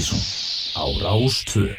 [0.00, 0.18] Mattísson
[0.74, 1.76] á Rástvö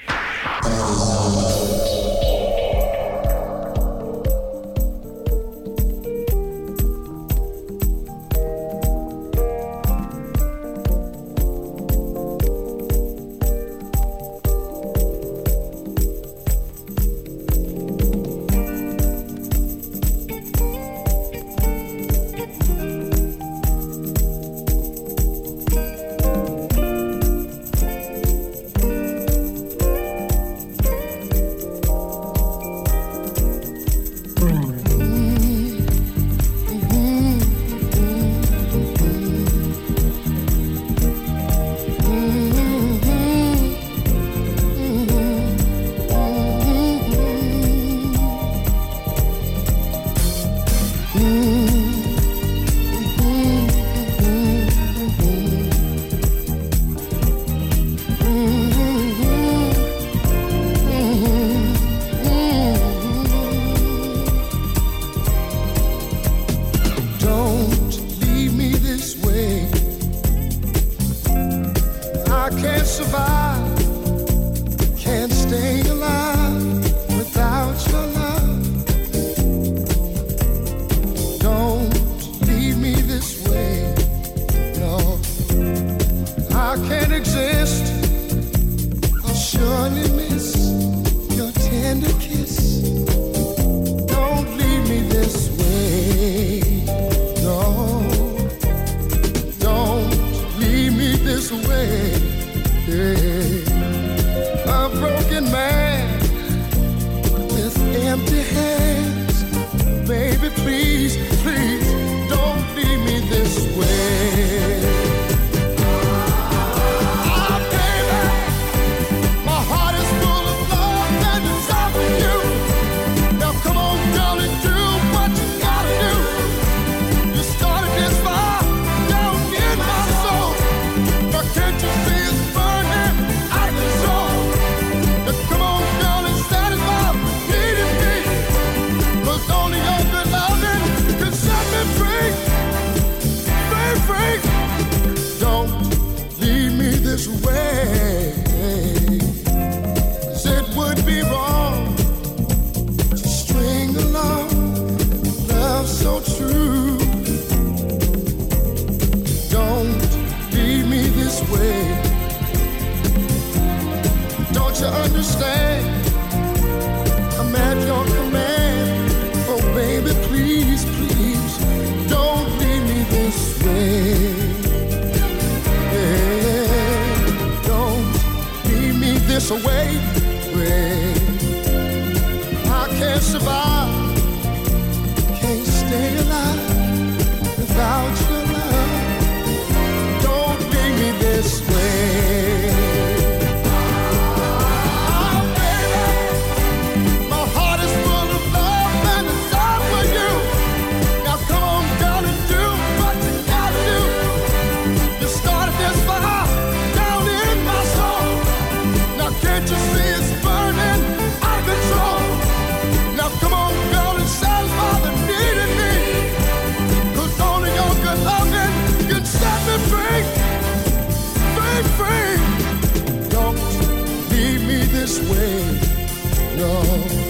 [225.33, 227.20] No.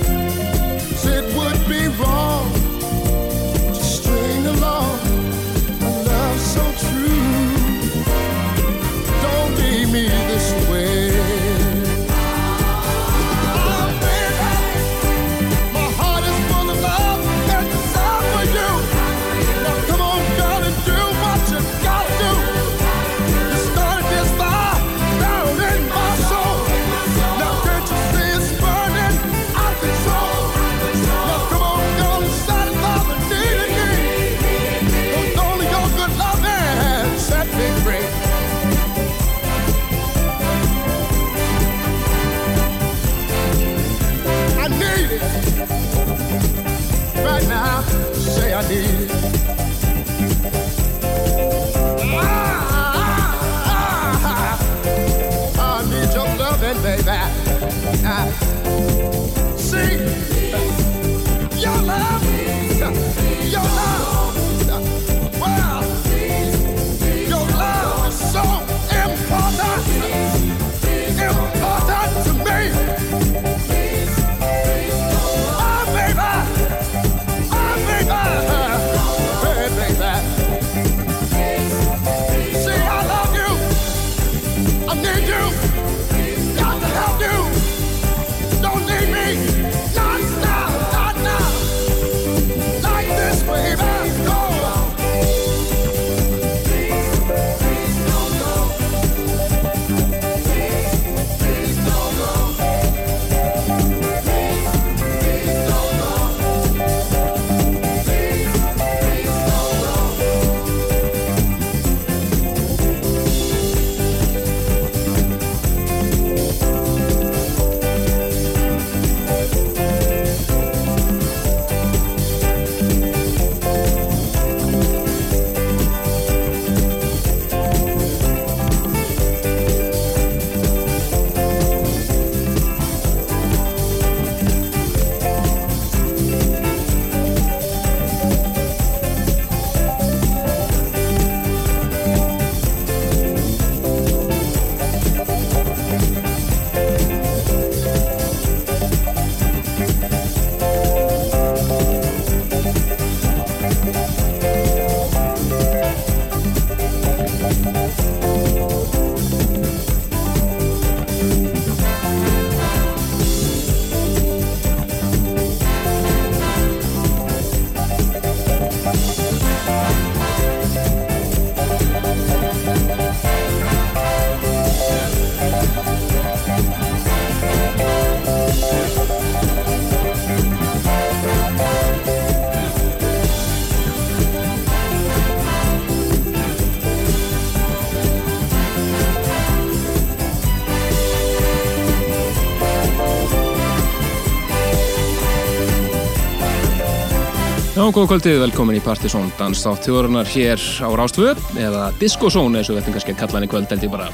[197.81, 202.75] Já, góða kvöldið, velkomin í Partizón Danstátt þjóðurinnar hér á Rástvö eða Diskosón eins og
[202.75, 204.09] við ætlum kannski að kalla hann í kvöld held ég bara.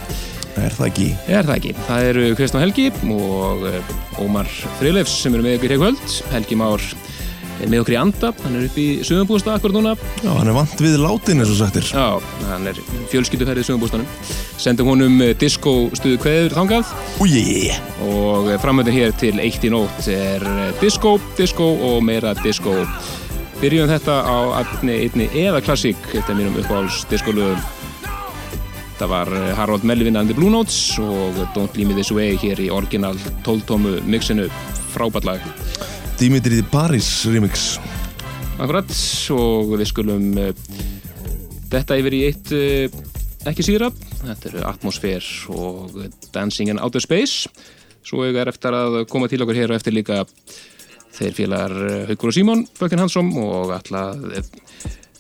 [0.56, 1.08] Er það ekki?
[1.28, 1.74] Er það ekki?
[1.90, 3.92] Það eru Kristján Helgi og eh,
[4.24, 4.48] Ómar
[4.78, 6.16] Friðleifs sem eru með ykkur hér kvöld.
[6.32, 6.88] Helgi Már
[7.58, 9.98] er með okkur í anda, hann er upp í sögumbústa akkur núna.
[10.24, 12.24] Já, hann er vant við látin eins og sagtir Já,
[12.54, 12.82] hann er
[13.12, 16.96] fjölskyttuferðið í sögumbústanum Sendum honum eh, disko stuðu kveður þangað.
[17.20, 17.76] Újé
[18.08, 22.86] og framöndin hér til eitt í nótt er eh, disko, disko og meira disko
[23.58, 27.64] Byrjum þetta á einni, einni eða klassík, þetta er mínum uppáhalds diskolöðum.
[29.00, 32.38] Það var eh, Harold Melvin and the Blue Notes og Don't Leave Me This Way
[32.38, 33.18] hér í orginal
[33.48, 34.46] 12-tómu mixinu,
[34.94, 35.50] frábært lag.
[36.22, 37.66] Dimitri Paris remix.
[38.62, 38.94] Akkurat,
[39.34, 40.54] og við skulum uh,
[41.74, 43.02] detta yfir í eitt uh,
[43.50, 43.90] ekki síra.
[44.22, 45.98] Þetta eru Atmosfér og
[46.30, 47.50] Dancing in Outer Space.
[48.06, 50.28] Svo er eftir að koma til okkur hér og eftir líka
[51.16, 54.42] þeir félagar eh, Haugur og Símón Bökkin Hansson og alltaf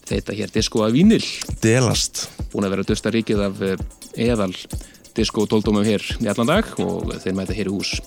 [0.07, 1.23] þetta hér disko að vínil
[1.63, 2.27] Delast.
[2.51, 3.81] Búin að vera dösta ríkið af eh,
[4.27, 4.53] eðal
[5.17, 7.97] disko tóldómum hér í allan dag og þeir mæta hér í hús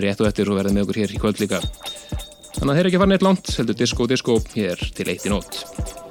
[0.00, 1.62] rétt og eftir og verða með okkur hér í kvöld líka.
[2.58, 6.07] Þannig að þeir ekki farin eitt langt heldur disko disko hér til eitt í nótt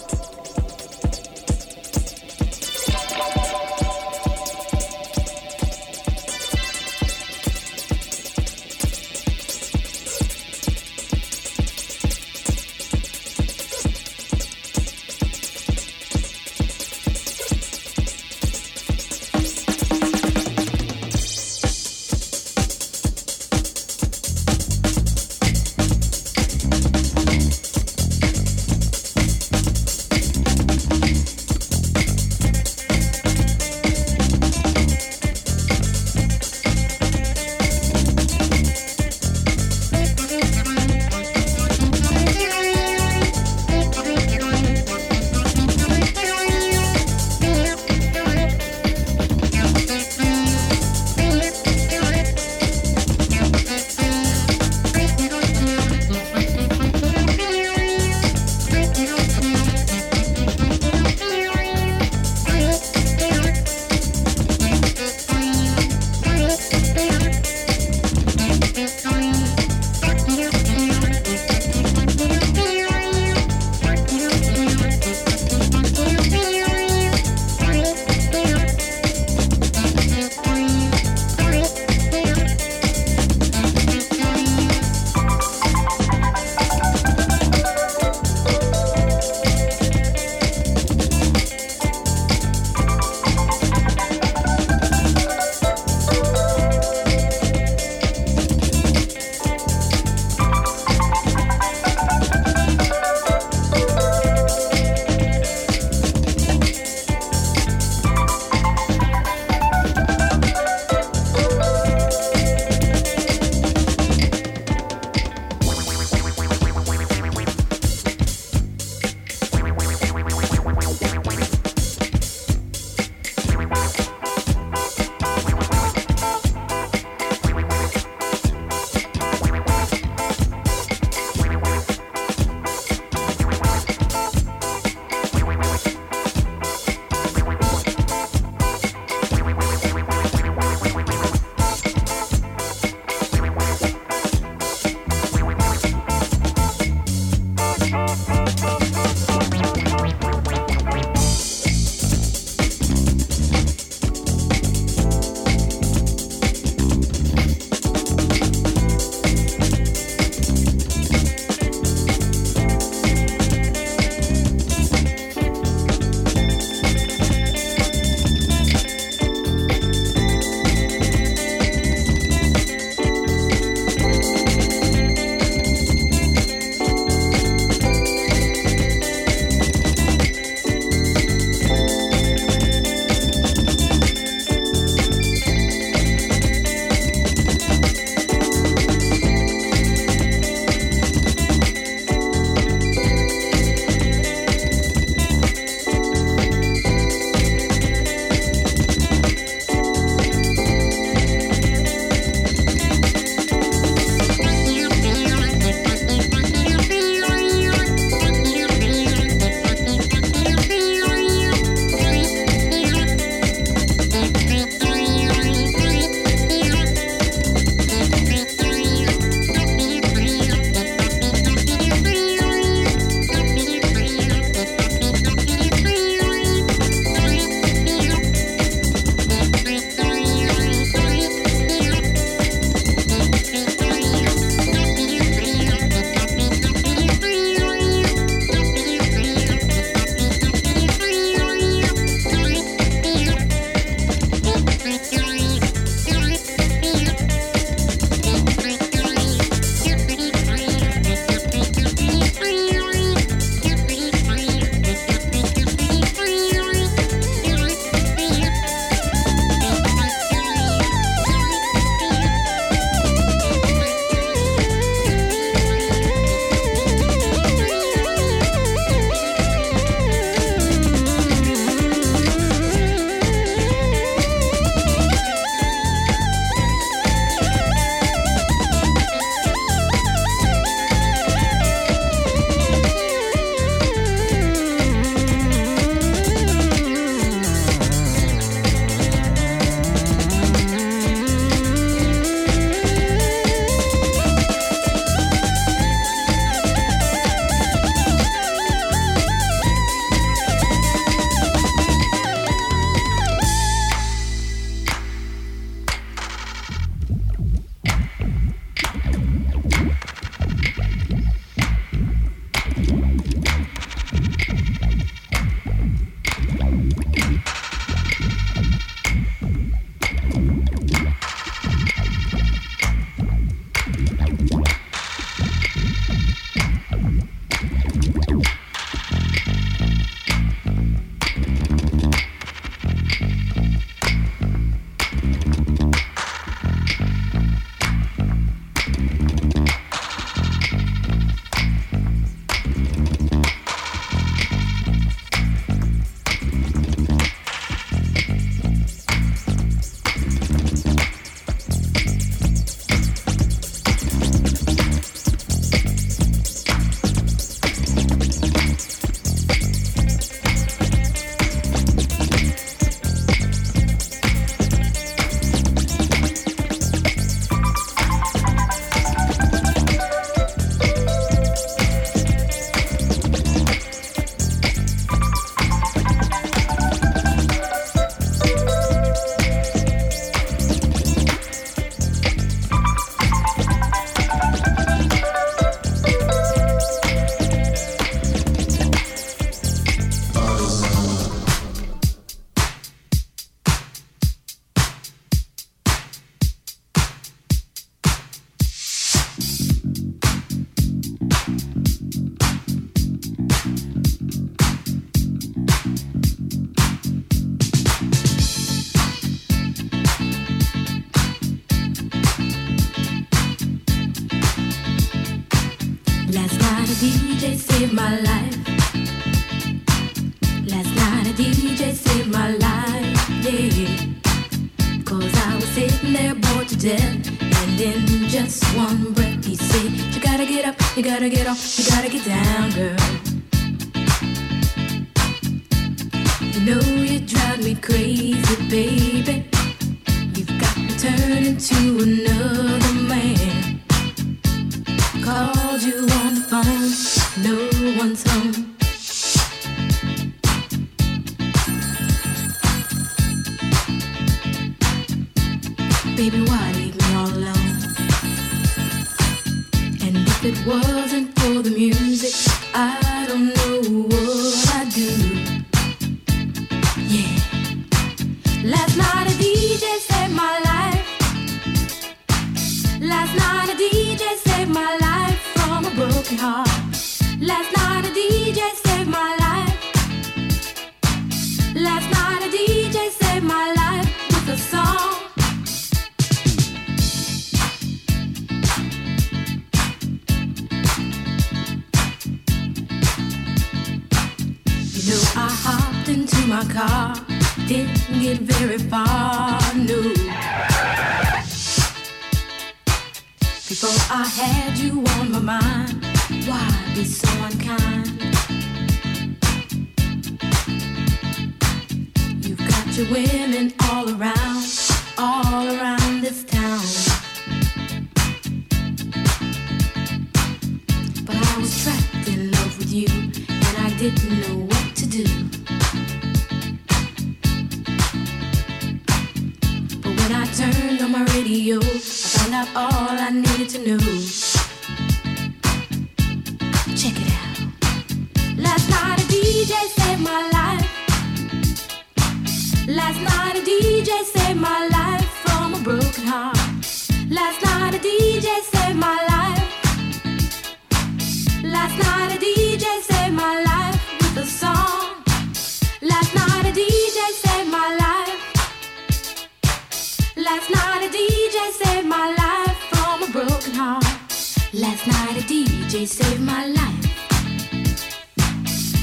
[565.07, 567.05] Last night a DJ saved my life.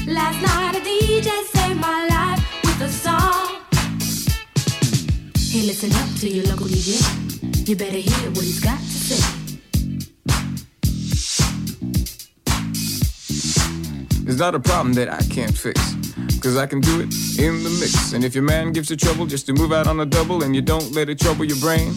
[0.07, 3.61] Last night a DJ saved my life with a song.
[5.49, 7.67] Hey, listen up to your local DJ.
[7.67, 9.49] You better hear what he's got to say.
[14.27, 15.79] It's not a problem that I can't fix.
[16.39, 18.13] Cause I can do it in the mix.
[18.13, 20.55] And if your man gives you trouble just to move out on a double and
[20.55, 21.95] you don't let it trouble your brain,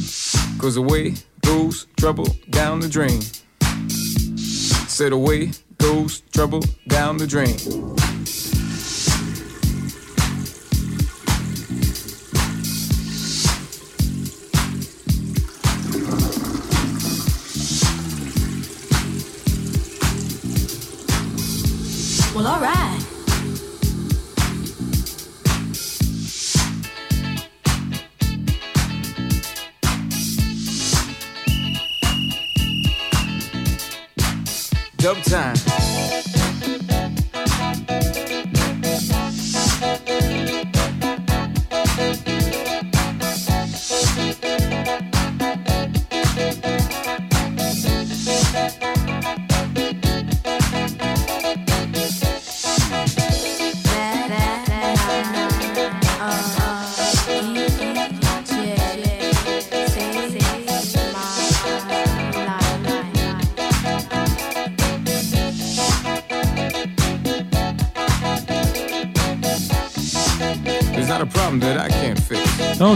[0.59, 3.21] cause away goes trouble down the drain.
[4.99, 7.57] Said away goes trouble down the drain.
[22.35, 22.78] Well, alright.
[22.78, 22.78] Dub
[35.09, 35.68] sometime.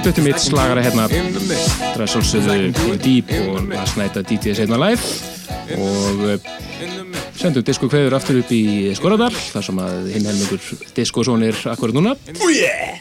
[0.03, 1.05] Er mitt slagara hérna.
[1.07, 5.07] Það er svolsögðu Deep og Last Night að DJ Seinna Live.
[5.77, 6.49] Og eh,
[7.39, 12.17] sendum disco kveður aftur upp í Skoradal þar sem að hinn helmingur diskosónir akkurat núna.
[12.43, 12.99] Oh yeah!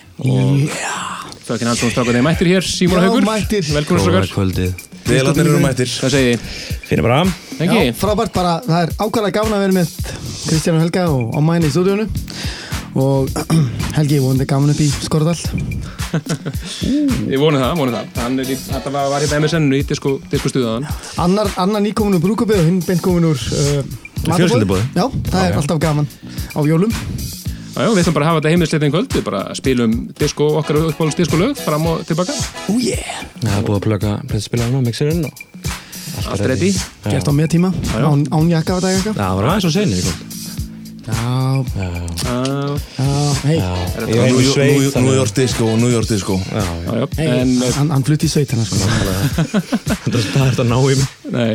[1.48, 3.66] Þakkinn Hansson strákaði mættir hér, Símon og Já, Haugur mættir.
[3.74, 4.34] Velkomin Góða strákar.
[4.38, 4.88] kvöldið.
[5.10, 5.94] Delarnir eru mættir.
[6.04, 6.82] Hvað segið þið?
[6.92, 7.22] Fyrir bara
[7.58, 7.80] Þengi?
[7.90, 9.96] Já, frábært bara, það er ákvæmlega gána að vera með
[10.46, 12.08] Kristján og Helga og mæni í stúdíunu
[13.02, 13.42] og
[13.98, 15.40] Helgi vonandi gaman upp í Skorðal
[17.32, 18.14] Ég vonu það, vonu það.
[18.22, 20.88] Hann er í, þetta var, var hérna MSN-u í disko, diskostuðaðan
[21.24, 23.84] annar, annar nýkomin úr brúkabið og hinn beint komin úr uh,
[24.26, 24.40] matarboði.
[24.40, 24.88] Fjölskylduboði.
[24.96, 25.60] Já, það er já.
[25.62, 26.10] alltaf gaman.
[26.56, 26.96] Á jólum.
[27.72, 29.14] Já, já, við ætlum bara að hafa þetta heimilisleitin kvöld.
[29.16, 32.36] Við bara spilum disko, okkar uppáhalds diskolög fram og tilbaka.
[32.68, 33.24] Oh yeah.
[33.40, 35.48] Það er búið að plöka plötspilarinn á mixerinn og
[36.28, 36.74] Allt ready.
[37.08, 38.04] Gert á með tíma, já.
[38.04, 40.31] án, án jakka og dagjakka Það var aðeins og senir í kvöld
[41.12, 41.64] Já,
[43.46, 43.60] Já,
[44.08, 46.42] já, New York- sveit New- New York Disco New York Disco.
[46.52, 48.76] Já, já, já, eh, hann, hann flutti í sveitina sko.
[50.06, 51.08] Þetta er þetta að ná í mig.
[51.32, 51.54] Nei,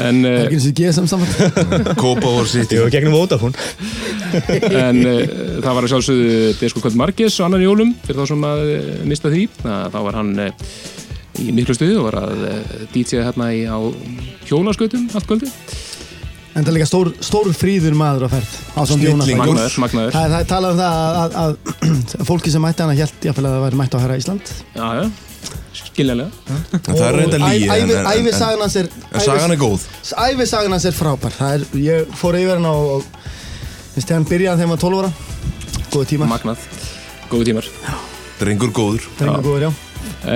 [0.00, 1.32] en, Það er uh, ekki eins og GSM samband
[2.02, 2.76] Coppover City.
[2.78, 3.54] Ég var gegnum Vodafone.
[4.86, 5.22] En uh,
[5.62, 8.88] það var að sjálfsögðu Desko Kvöld Marges og annan jólum fyrir þá sem að uh,
[9.08, 9.44] mista því.
[9.64, 10.50] Þá var hann uh,
[11.40, 12.56] í miklu stuði og var að uh,
[12.94, 13.76] DJ hérna í, á
[14.48, 15.52] hjólaskötum allt kvöldi
[16.56, 19.04] En það er líka stór, stór fríður maður á ferð á svona.
[19.04, 19.40] Jónatan
[19.82, 21.56] magnaður, Það, það er talað um það að, að,
[22.16, 24.52] að fólki sem mætti hana held jáfnvel að það væri mætti á herra Ísland.
[24.72, 25.04] Já, já,
[25.82, 26.56] skiljanlega.
[26.86, 29.84] Það er reynda en- Ævisagan hans er En sagan er góð.
[30.24, 31.36] Ævisagan hans er frábær.
[31.36, 33.04] Það er, ég fór yfir hann og,
[33.92, 35.12] finnst ég hann byrjaði þegar maður 12 ára.
[35.92, 36.32] Góði tímar.
[36.32, 36.64] Magnað,
[37.28, 37.68] góðu tímar.
[38.40, 39.04] Drengur góður.
[39.20, 39.44] Drengur Já.
[39.50, 39.85] góður, já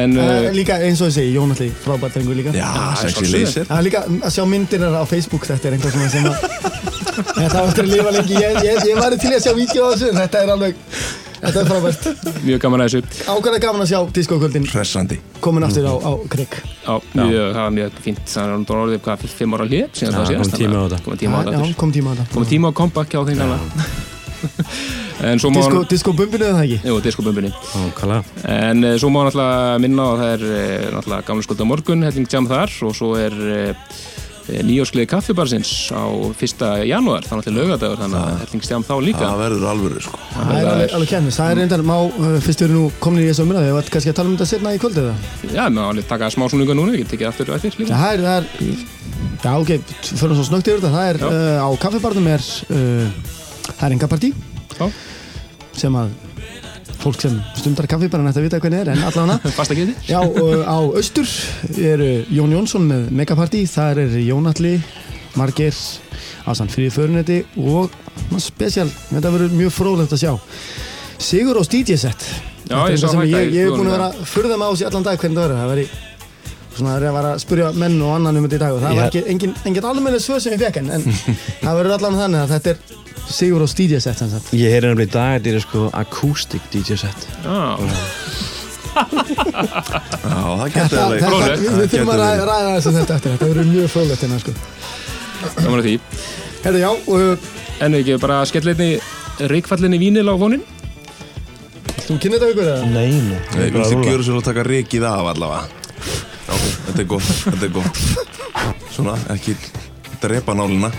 [0.00, 2.52] en uh, Líka eins og ég segi, Jónatli, frábær drengur líka.
[2.56, 2.68] Já,
[3.00, 6.28] sexy laser Það er líka að sjá myndir á Facebook Þetta er einhver svona sem
[6.30, 6.36] að
[7.20, 8.36] Þetta á eftir að lifa lengi.
[8.40, 10.78] Ég, ég, ég var til að sjá vídeo á þessu en Þetta er alveg
[11.40, 12.08] Þetta er frábært.
[12.44, 13.22] Mjög gaman að þessu.
[13.32, 14.66] Ákvæmlega gaman að sjá diskokvöldin?
[14.74, 15.16] Hressandi.
[15.40, 18.22] Komin aftur á, á Krigg já, mjög, það var mjög fínt.
[18.28, 21.02] Það er náttúrulega orðið fimm ára hlið síðan það síðast kominn tími á þetta.
[21.06, 21.74] kominn tími á Já, þetta.
[21.80, 22.16] kom tíma á
[23.24, 24.09] þetta
[25.20, 26.78] Disko, disko bumbinu eða það ekki?
[26.88, 27.50] Jú, diskobumbunni
[27.82, 31.68] Ákala En uh, svo má náttúrulega minna á að það er uh, náttúrulega gamla skulda
[31.68, 33.92] morgun, helling jam þar og svo er uh,
[34.50, 36.62] nýjóskliði kaffibarsins á 1.
[36.88, 39.20] janúar, þannig til lögadagur, þannig að helling jam þá líka.
[39.22, 41.94] Það verður alvöru sko Það er alveg, alveg kemur, það er reyndar, má,
[42.42, 44.48] fyrst við erum nú komin í þessu umræðu, við varum kannski að tala um þetta
[44.50, 45.12] setna í kvöld eða?
[45.52, 48.00] Já, maður alveg taka smá snúninga núna, ég get ekki aftur eftir Já, líka.
[48.00, 48.44] það er, það er,
[49.44, 49.70] já ok,
[50.10, 53.38] fyrir svo snögt yfir þetta, það er, uh, á kaffibarnum er, uh,
[53.78, 54.32] það er enga partí
[54.76, 54.90] Já.
[55.80, 56.12] sem að
[57.00, 59.38] fólk sem stundar kaffibarinn ætti að vita hvernig er, en allavega.
[60.10, 61.30] Já, og á austur
[61.80, 64.74] er Jón Jónsson með Megaparty, þar er Jónalli,
[65.40, 65.76] Margeir,
[66.50, 67.94] Asan fyrir förunetti og
[68.42, 70.34] spesial, þetta verður mjög fróðlegt að sjá.
[71.20, 71.60] Sigur
[72.70, 75.40] Þetta er ég hef búin að vera að furða mig á þessi allan dag hvernig
[75.40, 75.60] það verður.
[75.60, 75.88] Það veri
[76.80, 78.98] svona að vera að spurja menn og annan um þetta í dag og það Já.
[79.00, 81.06] var ekki, engin, engin almennileg svör sem ég fekk en, en
[81.64, 84.48] það verður allan þannig að þetta er Sigur Ós DJ set sem sagt.
[84.56, 87.78] Ég heyri nefnilega í dag að þetta er sko acoustic DJ set Já,
[90.60, 91.60] það getur Þetta, alveg þetta, Fróðlegt.
[91.62, 94.38] við, við þurfum að ræða, ræða þess að þetta eftir, þetta verður mjög fróðlegt hérna
[94.42, 94.52] sko.
[95.60, 95.94] gaman að því.
[96.64, 97.48] Herðu já, og
[97.80, 98.88] En ekki bara skella einni
[99.48, 100.64] reikfallinni vínil á fónin.
[102.04, 102.82] þú kynir þetta ykkur eða?
[102.90, 105.62] Nei, nei Nei, viltu gjöra sér að taka rikið af allavega
[106.50, 106.54] Já,
[106.88, 107.96] þetta er gott, þetta er gott
[108.90, 109.54] Svona, ekki
[110.20, 110.90] drepa nálina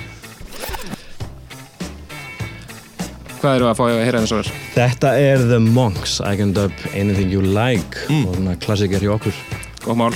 [3.41, 4.57] Hvað eru að fá að heyra þess að vera?
[4.75, 9.39] Þetta er The Monks, I Can Dub Anything You Like og svona klassikar hjá okkur
[9.81, 10.13] Góð mál.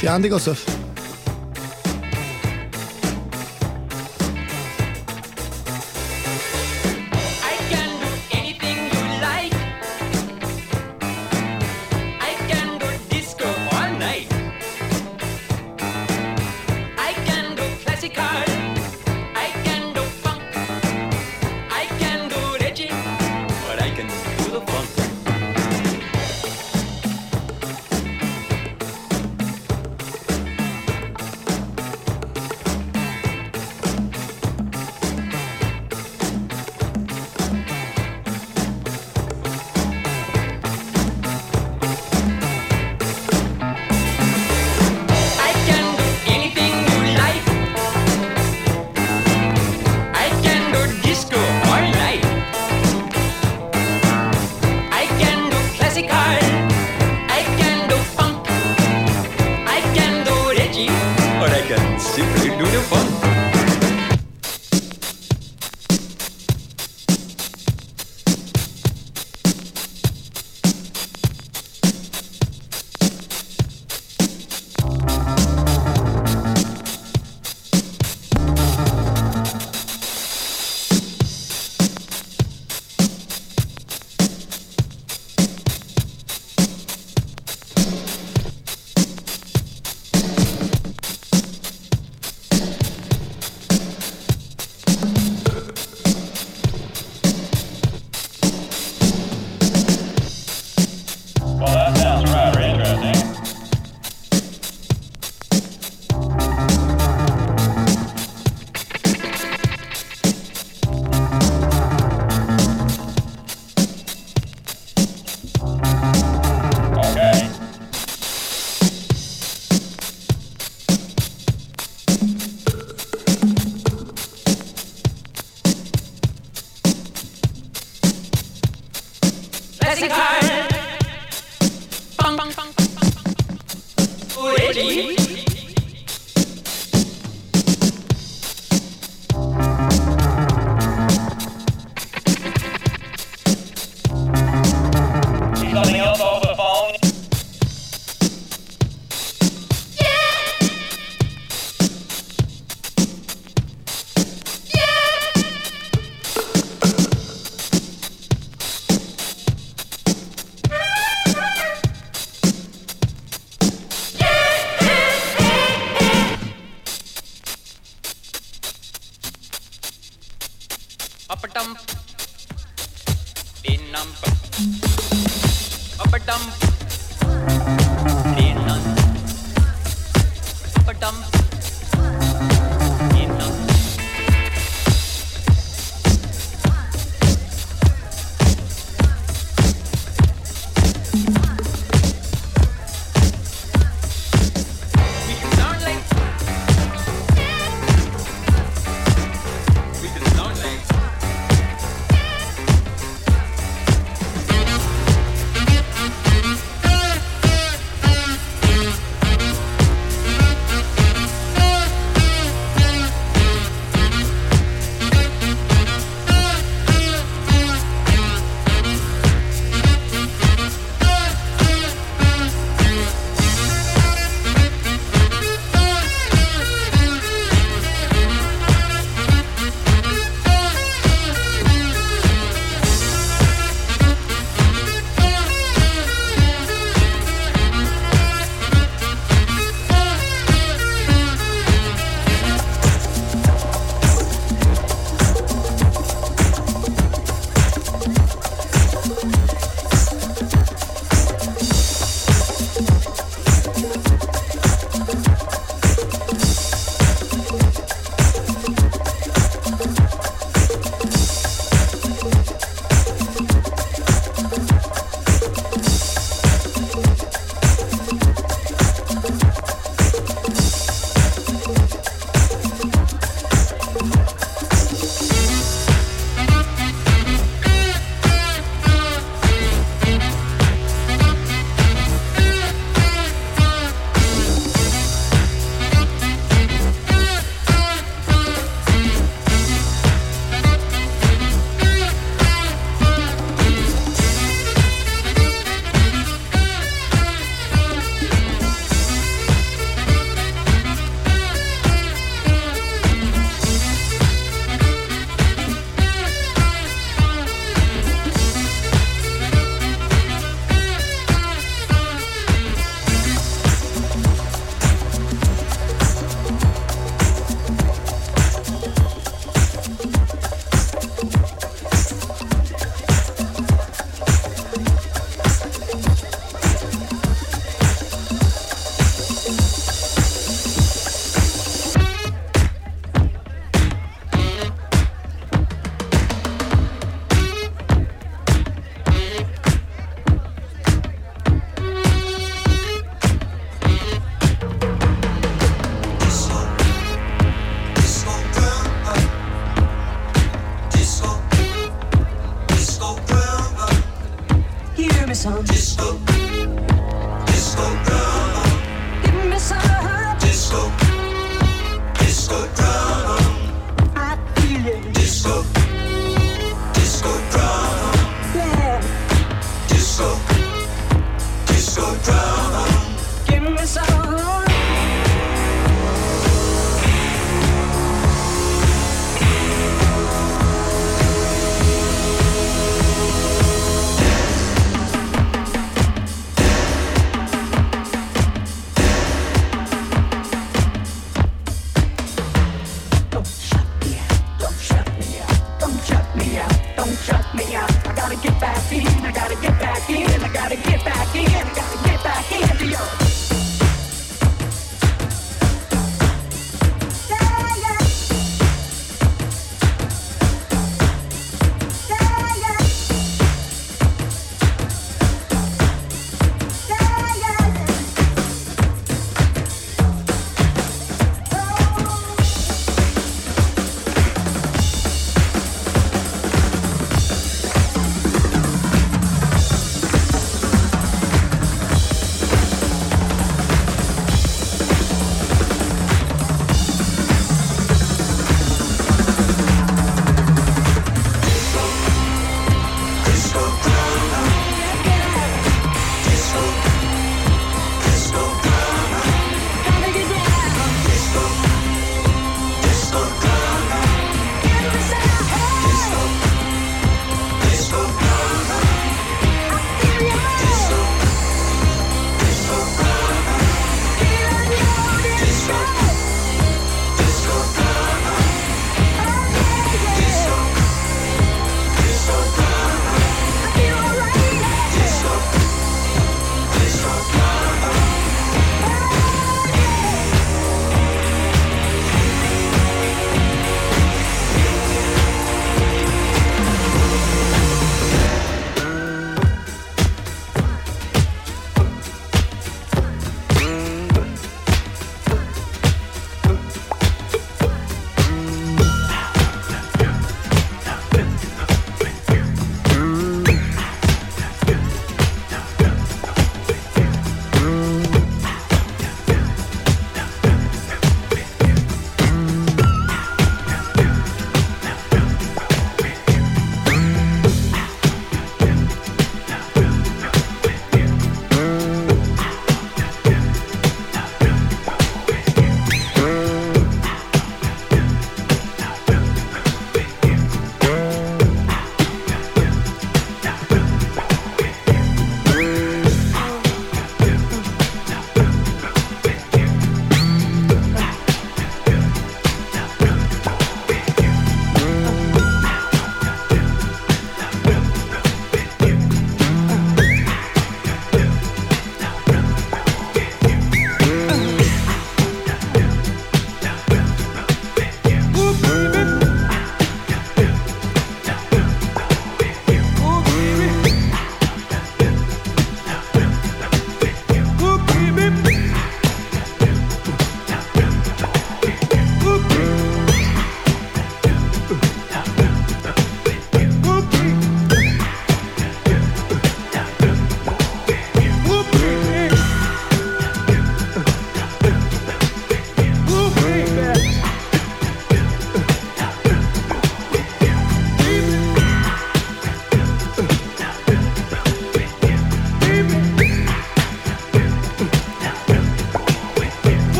[0.00, 0.48] Fjandi gott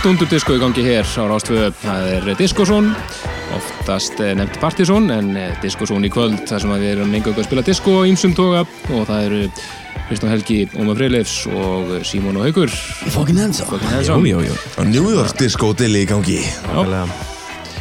[0.00, 1.66] Já, Dundur Disco í gangi hér á Rástvö.
[1.76, 2.86] Það er Discosón,
[3.52, 7.44] oftast eh, nefnt Partizón, en eh, Discosón í kvöld, þar sem við erum enga að
[7.44, 9.40] spila disco á ýmsum toga og það eru
[10.08, 12.72] Kristján Helgi, Ómar Freyleifs og Símon og Haugur.
[13.12, 13.68] Fokkin hensa.
[13.68, 14.24] Fucking handsome.
[14.24, 14.56] Jú, jú, jú.
[14.80, 16.40] Og New York disco dilli í gangi.
[16.70, 17.04] Nákvæmlega.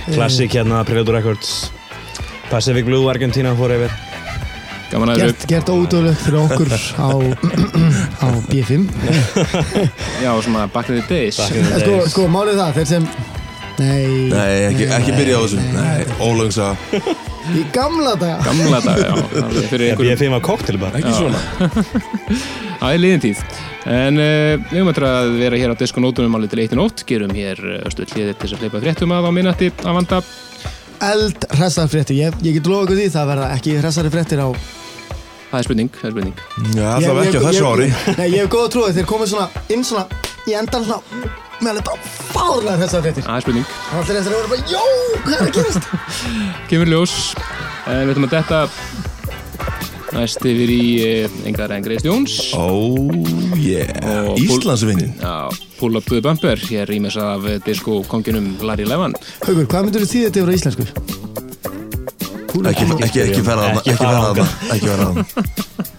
[0.10, 1.72] Klassik hérna, Predator Records
[2.52, 3.96] Pacific Blue, Argentina, forever
[4.90, 7.10] Gaman að Gert, gert ódöðlegt fyrir okkur á,
[8.26, 8.90] á B5
[10.20, 11.40] Já, svona back in the days.
[11.40, 13.06] En sko, sko, málið það, þeir sem
[13.80, 15.60] Nei, Nei, ekki, ekki byrja á þessu.
[15.72, 16.66] Nei, ólöngsa.
[17.56, 19.14] í gamla daga Gamla dag, já.
[19.32, 21.40] Það er Fyrir einhverjum B5 að koktel bara Ekki svona.
[22.82, 23.44] Það er liðin tíð.
[23.90, 27.32] En uh, við höfum eftir að vera hér á diskonótunum alveg til 1 nótt, gerum
[27.36, 30.22] hér uh, stöld hliðið til þess að hleypa fréttum að á minnati að vanda.
[31.10, 34.48] Eld hressar fréttir, ég, ég get lofa ykkur því það verða ekki hressari fréttir á
[35.50, 36.36] Það er spurning, það er spurning.
[36.78, 37.88] Já, Ég- allavega ég- ekki á þessu ég- ári.
[38.20, 40.06] Nei, ég hef góða trúið, þeir komið svona inn svona
[40.46, 41.02] í endan svona
[41.60, 43.66] með alveg bara fárlega hressar fréttir Það er spurning.
[43.98, 44.84] Allir eftir að vera bara, jó,
[45.26, 45.90] hvað er að gerast?
[46.70, 47.16] Kemur ljós.
[47.90, 48.62] En við ætlum að detta
[50.16, 52.38] næst yfir í uh, engar en Greist Jóns.
[52.58, 53.10] Oh
[53.58, 54.30] yeah.
[54.40, 55.16] Íslandsvinnin.
[55.22, 59.18] Já, Pull Up to the Bumper, hér rýmis af disco-konginum Larry Levan.
[59.46, 61.19] Haugur, hvað myndur þú þetta yfir á íslensku?
[62.50, 63.86] Ekki, ekki, ekki fara þarna.
[63.86, 63.96] Ekki
[64.76, 65.90] Ekki fara fara þarna.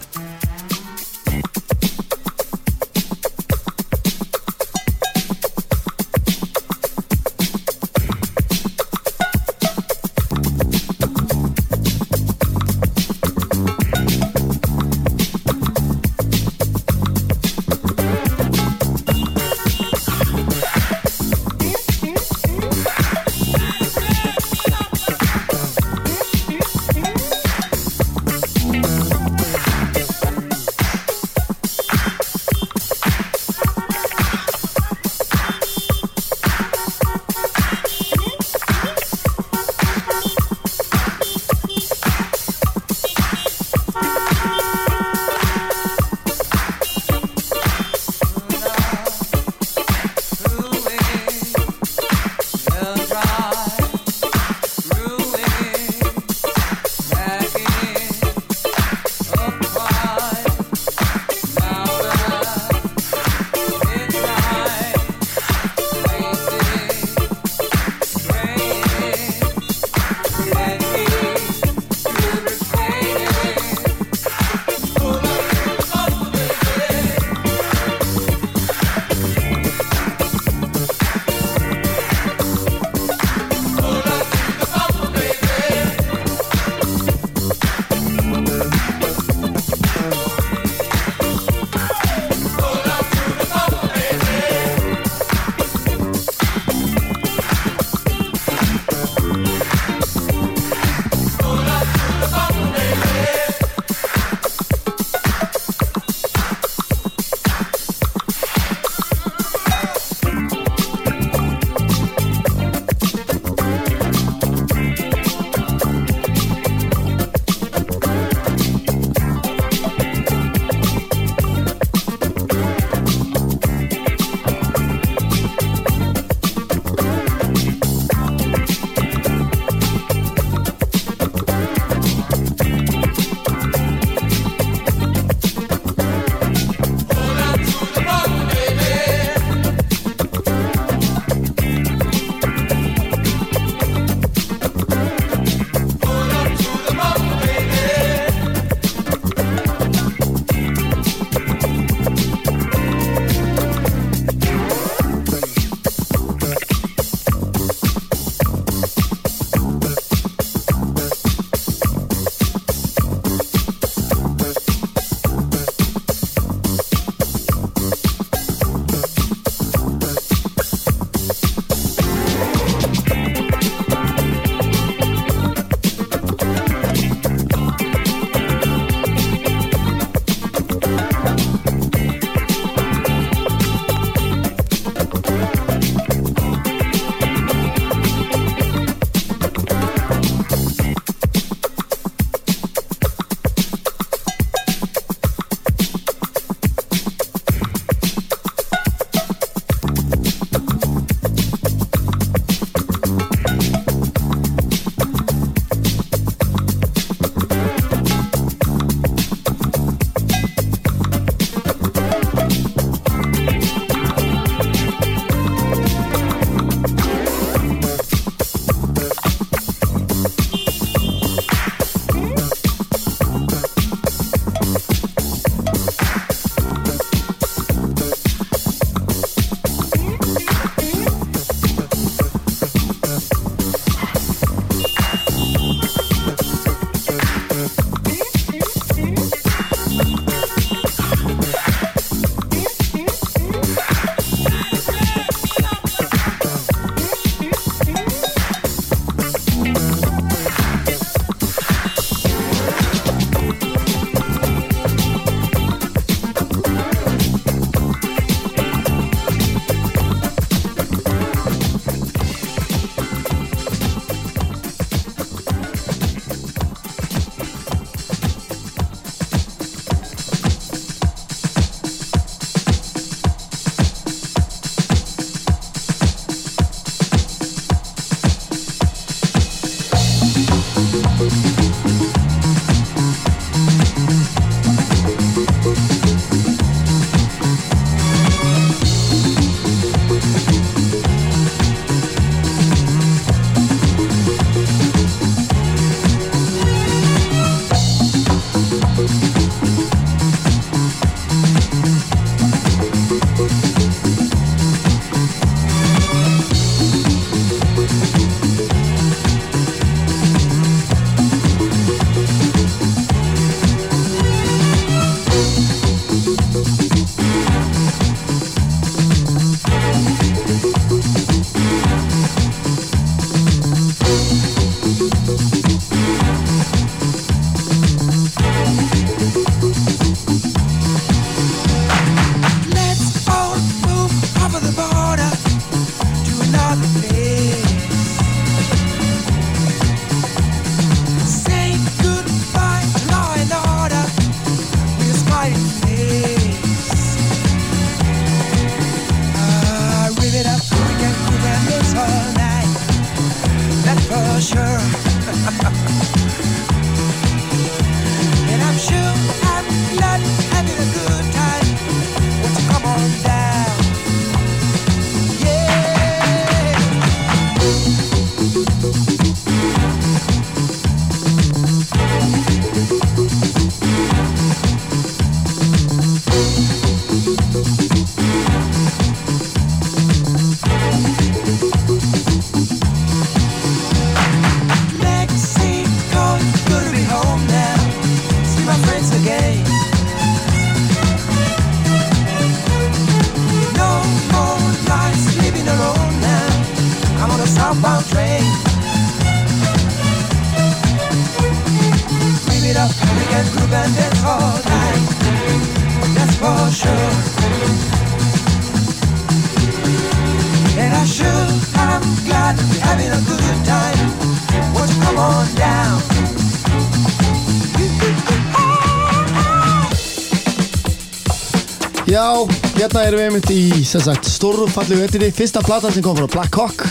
[422.10, 422.42] Já,
[422.74, 426.26] hérna erum við einmitt í sem sagt stóru fallegu vettinni Fyrsta platan sem kom frá
[426.32, 426.82] Black Hawk.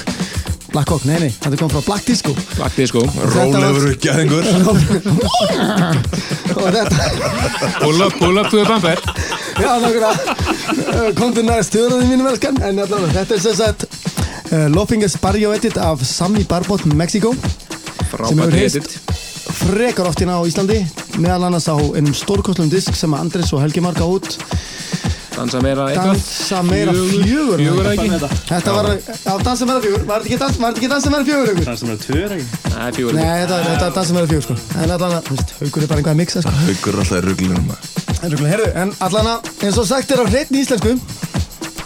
[0.72, 2.32] Black Hawk, nei nei, þetta kom frá Black Disco.
[2.54, 3.02] Black Disco.
[3.34, 4.48] Rólegur gæðingur
[6.56, 7.10] Og þetta
[7.82, 9.04] Pull up, pull up to the bumper.
[9.60, 11.12] Já, nákvæmlega.
[11.20, 12.62] Komdu næst höraði mínum elskan.
[12.64, 17.34] En allavega, þetta er sem sagt uh, Lofingas Barrio Edit af Sami Barbot Mexico.
[17.36, 18.96] Sem Frábært hefur edit.
[19.66, 20.80] frekar oft hérna á Íslandi.
[21.20, 24.40] Meðal annars á einum stórkostlum disk sem Andres og Helgi Marka út
[25.40, 26.18] Dansa meira eitthvað.
[26.20, 27.62] Dansa meira fjögur.
[27.64, 28.08] Fjögur ekki?
[28.50, 30.04] Þetta var, á Dansa meira fjögur.
[30.10, 31.70] Var þetta ekki Dansa meira fjögur ykkur?
[31.70, 32.48] Dansa meira tvör ekki?
[32.76, 33.16] Nei, fjögur.
[33.16, 34.60] Nei, ekki þetta, þetta er Dansa meira fjögur sko.
[34.76, 36.56] En allan að, þú veist, haugur er bara einhvað að mixa sko.
[36.66, 37.74] Haukur er alltaf í ruglunum
[38.20, 40.98] En ruglega, heyrðu, en allan að, eins og sagt er á hreitni íslensku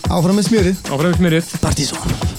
[0.09, 0.85] Áfram með smjörið.
[0.89, 2.32] Áfram smyrið Partizón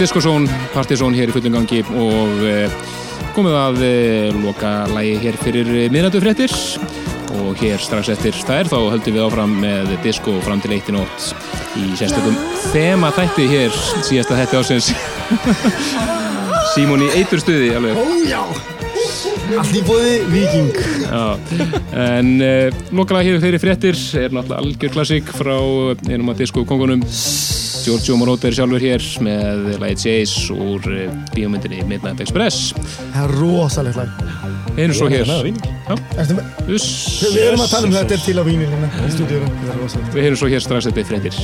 [0.00, 2.76] Discozone, Partizón hér í fullum gangi og uh,
[3.36, 6.54] komið að uh, loka lægi hér fyrir miðnættu fréttir.
[7.36, 11.28] Og hér strax eftir þær þá höldum við áfram með disco fram til 1 nótt
[11.76, 12.38] í sérstökum
[12.72, 14.90] þema þætti hér síðasta þætti ásins
[16.72, 18.00] Símon í eiturstuði alveg.
[18.00, 18.40] Ó já.
[19.60, 21.24] Allt í bóði Viking Já,
[21.98, 22.32] en
[22.94, 25.56] lokalega hér fyrir fréttir er náttúrulega algjör klassík frá
[26.08, 27.04] einum af disco-kongunum
[27.84, 32.74] Giorgio Moroder sjálfur hér með lagið Chase úr uh, bíómyndinni Midnight Express.
[33.14, 34.10] Það er rosalegt lag.
[34.76, 35.30] Einu svo hér.
[36.68, 39.10] Við erum að tala um þetta er til á vínilina er
[40.14, 41.40] Við heyrum svo hér strax eftir fréttir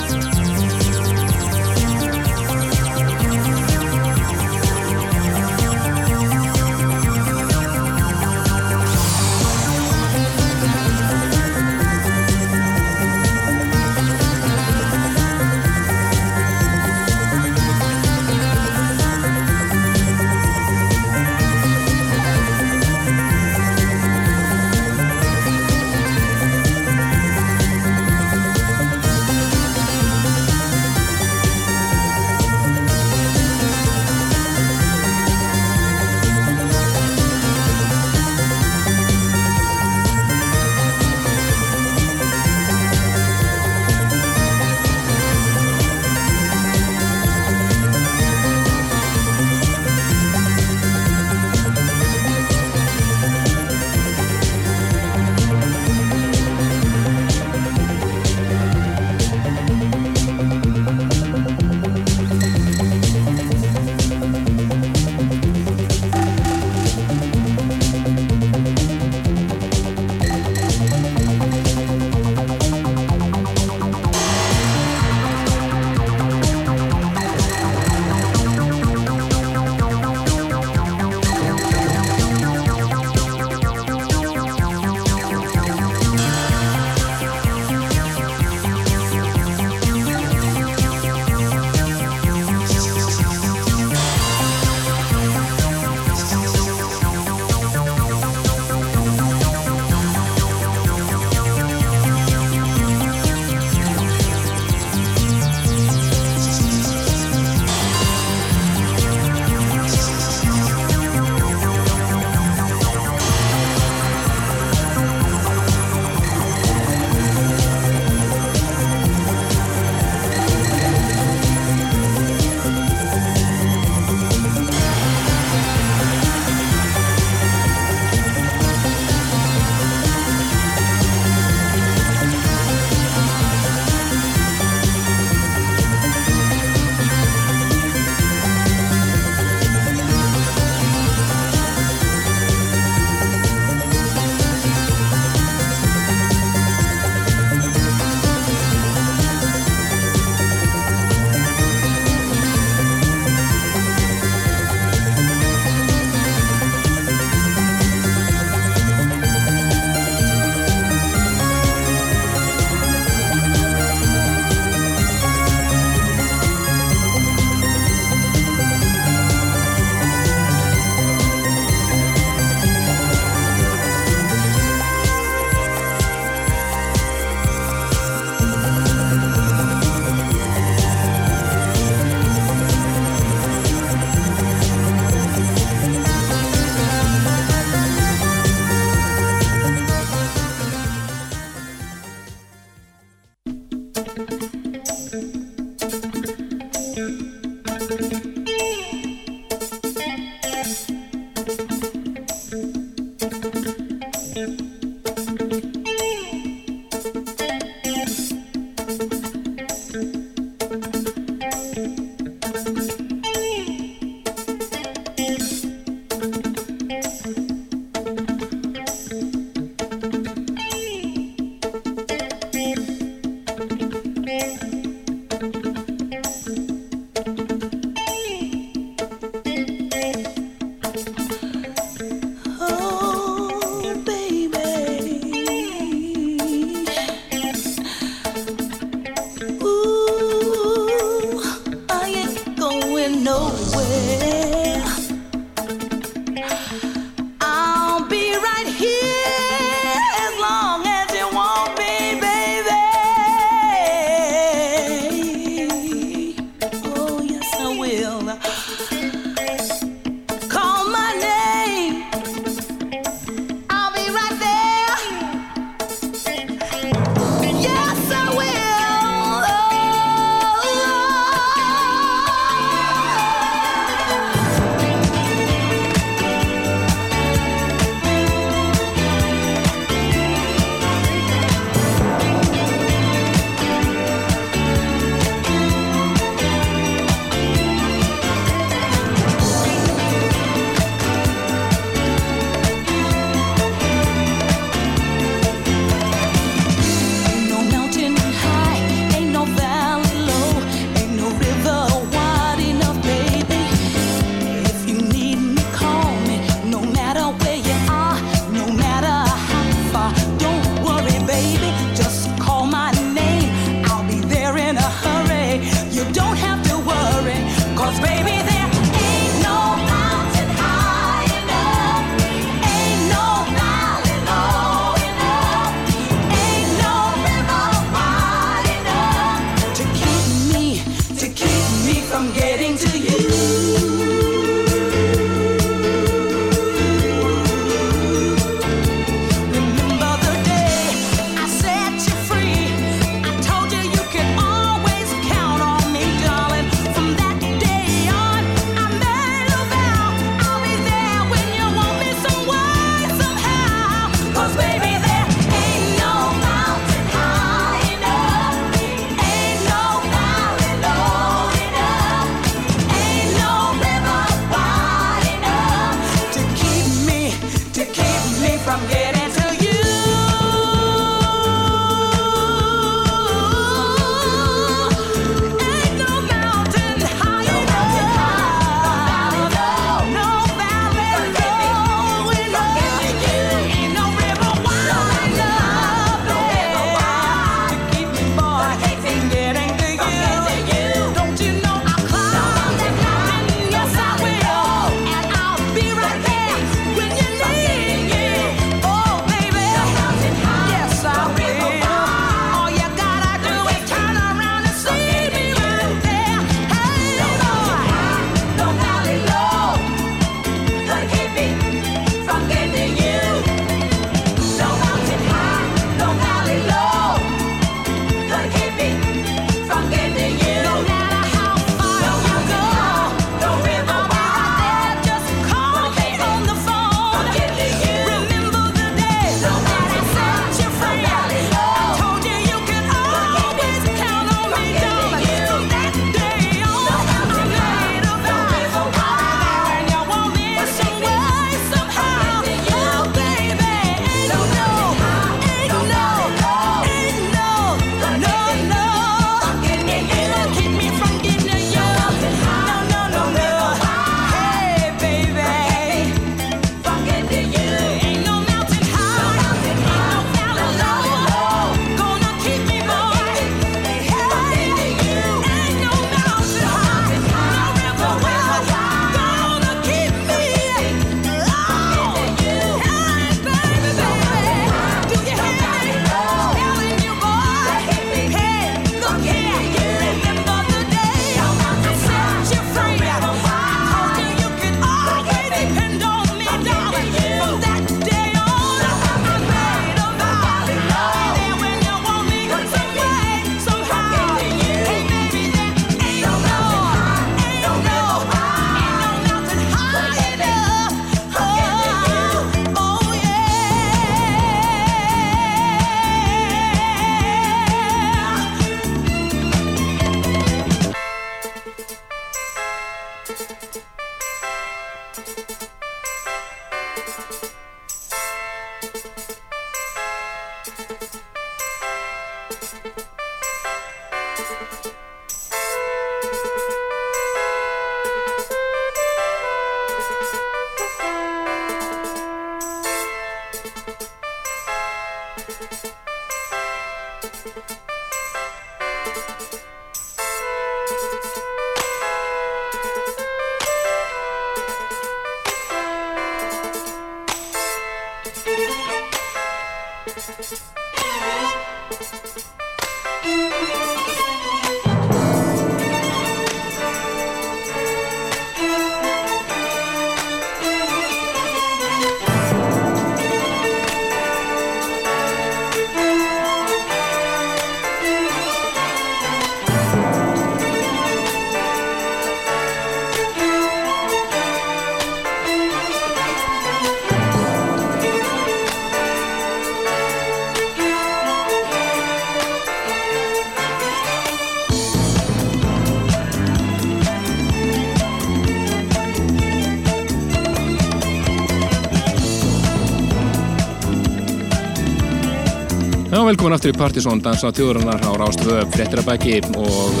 [596.34, 600.00] velkomin aftur í Partizón, dansa á tjóðurinnar á Rástvöð, fréttirabæki og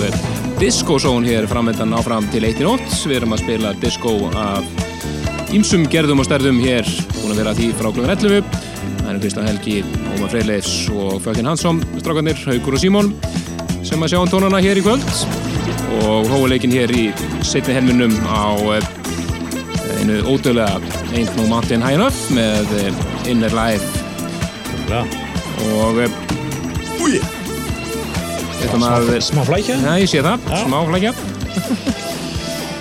[0.58, 2.88] diskosón hér framöndan áfram til 1 í nótt.
[3.06, 4.66] Við erum að spila disko af
[5.54, 8.48] ímsum gerðum og stærðum hér, búin að vera því frá klukkan 11.
[9.04, 9.76] Það er Kristján Helgi,
[10.16, 13.12] Ómar Freyleifs og Fökkin Hansson, strákarnir, Haugur og Símón,
[13.86, 15.06] sem að sjá um tónana hér í kvöld
[16.00, 17.06] og hóuleikin hér í
[17.46, 18.90] setni helminum á eh,
[20.00, 20.82] einu ódöðlega
[21.36, 24.02] No Mountain High Enough með eh, Inner Life
[24.90, 25.06] Ja.
[25.70, 26.23] og eh!
[28.84, 29.76] Maður Smá flækja?
[29.80, 30.58] Já, ég sé það, Já.
[30.64, 31.12] smá flækja.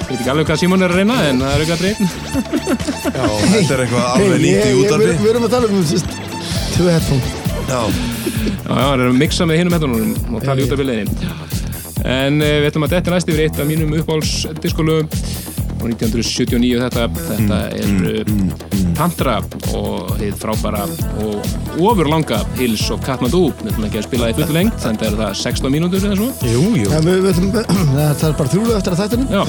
[0.03, 1.99] Veit ekki alveg hvað Simon er að reyna en það er auðvitað dreyn
[3.13, 5.77] Já, þetta er eitthvað alveg nýtt í ég- ég- útarfi Við erum að tala um
[6.73, 7.23] tvö headphone
[7.63, 7.81] Já,
[8.43, 11.13] Já, það er að mixa með hinum hættunum og tala í út af byrleginni
[12.03, 15.07] En uh, við ætlum að þetta er næst yfir eitt af mínum uppáhalds diskolögum
[15.79, 18.23] frá 1979 þetta, þetta er uh,
[18.97, 19.35] Tantra
[19.73, 20.83] og þið frábæra
[21.23, 25.05] og ofurlanga Hills og Kathmandu við ætlum ekki að spila það í fullu lengt þannig
[25.09, 26.29] er það 16 mínútur eða svo.
[26.47, 26.87] Jú, jú.
[26.91, 27.51] ja, við, við, ætlum-
[28.19, 29.41] Það er bara þrjúlu eftir að þættinu Já,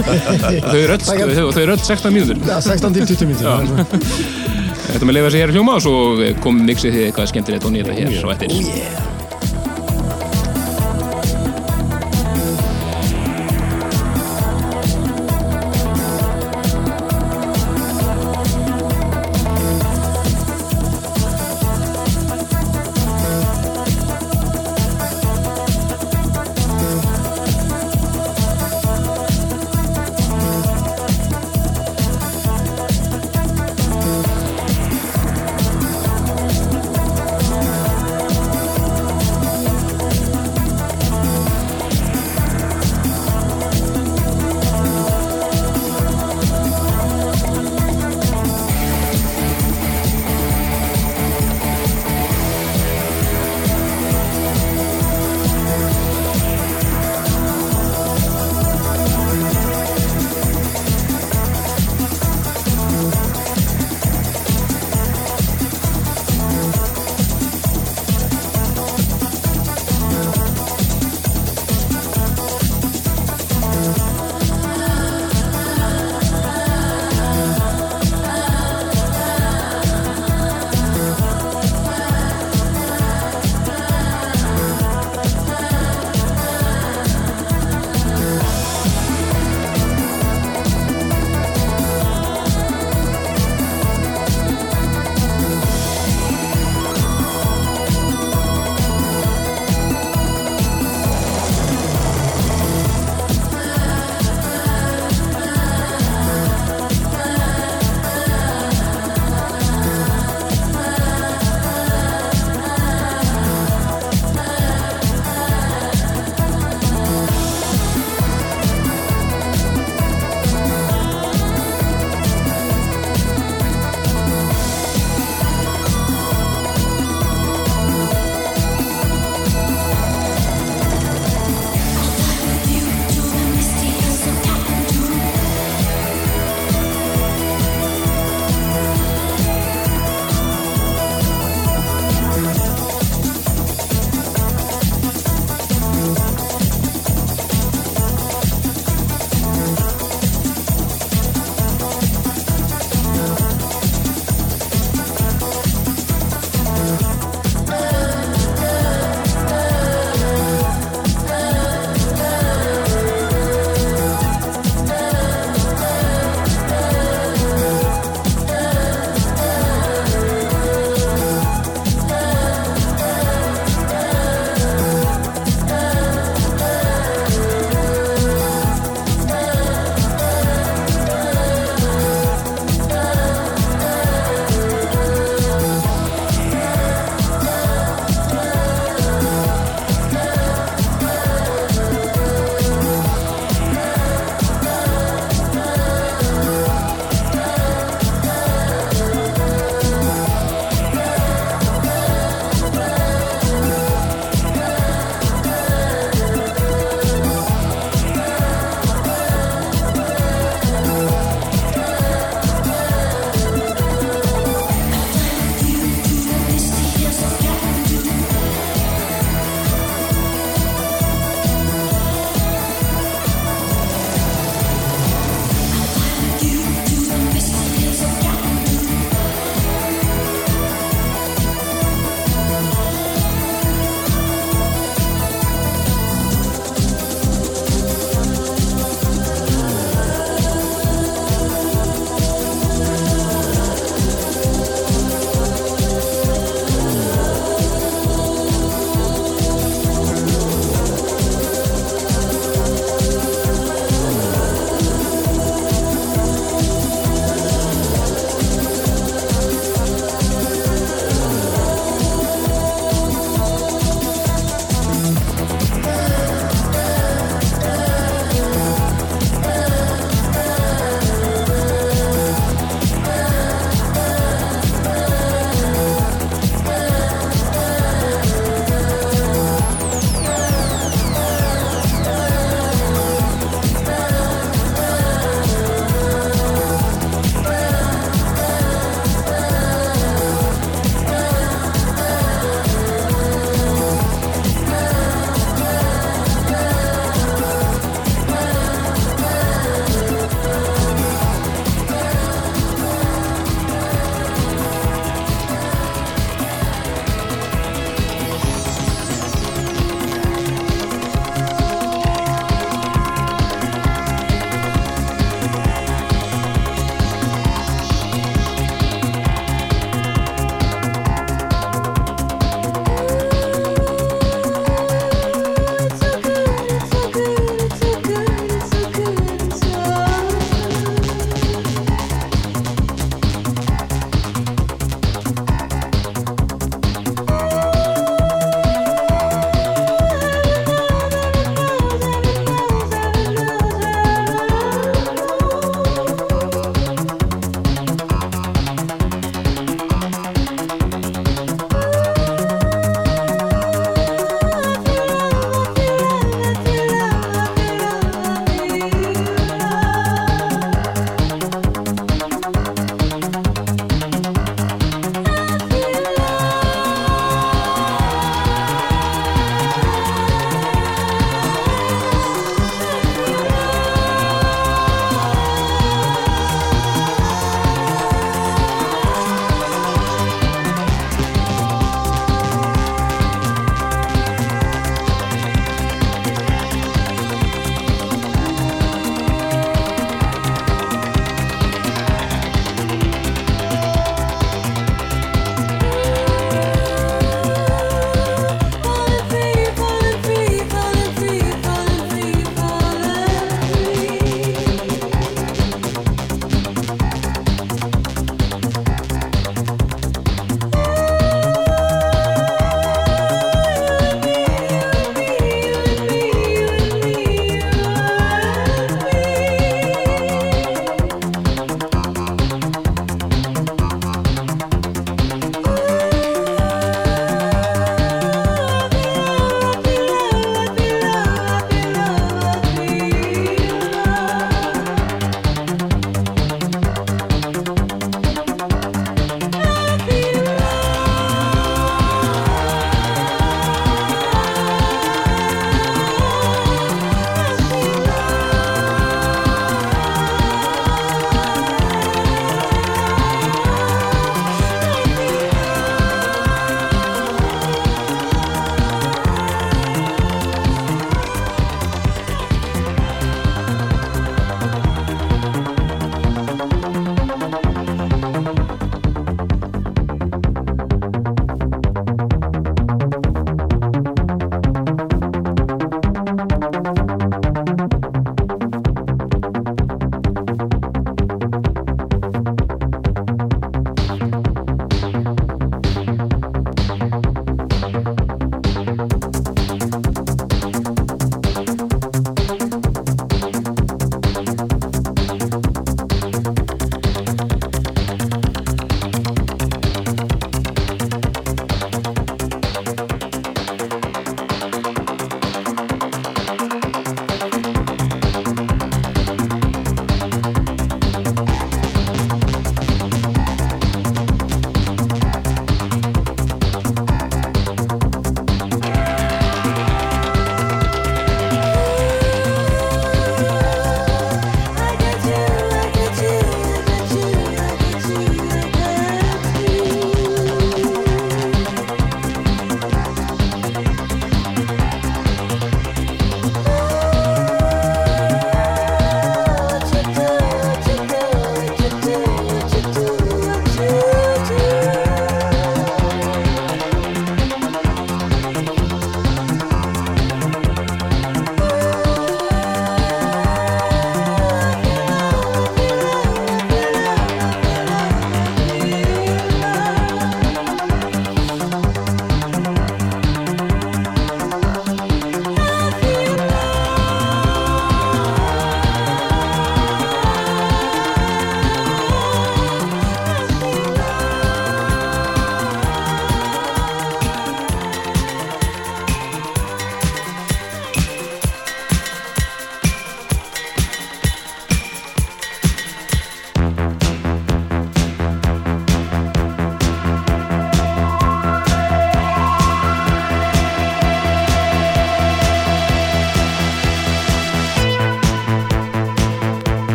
[0.70, 2.40] þau eru öll, öll 16 mínútur.
[2.46, 3.56] Já, 16 til 20 Já.
[3.64, 4.46] mínútur
[4.86, 5.96] Þetta með að leifa sér hér að hljóma og svo
[6.44, 9.05] kom mixið þið eitthvað skemmtilegt og nýra hér svo eftir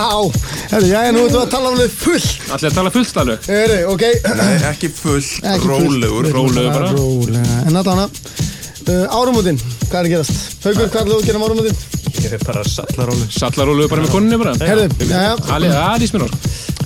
[0.00, 3.48] Já, já, nú erum við að tala um þau full Allir að tala fullt alveg?
[3.50, 4.04] Herru, ok.
[4.40, 5.66] Nei, ekki fullt, fullt.
[5.66, 6.90] rólegur Rólegur bara.
[6.96, 9.60] Rólega, en að uh, Árumótin,
[9.90, 10.64] hvað er að gerast?
[10.64, 11.82] Haugur, hvað er þú að gera um árumótin?
[12.20, 14.56] Ég er bara sallarólu Sallarólu bara með konunni bara.
[14.64, 16.38] Herru, já, já Allir, það er mér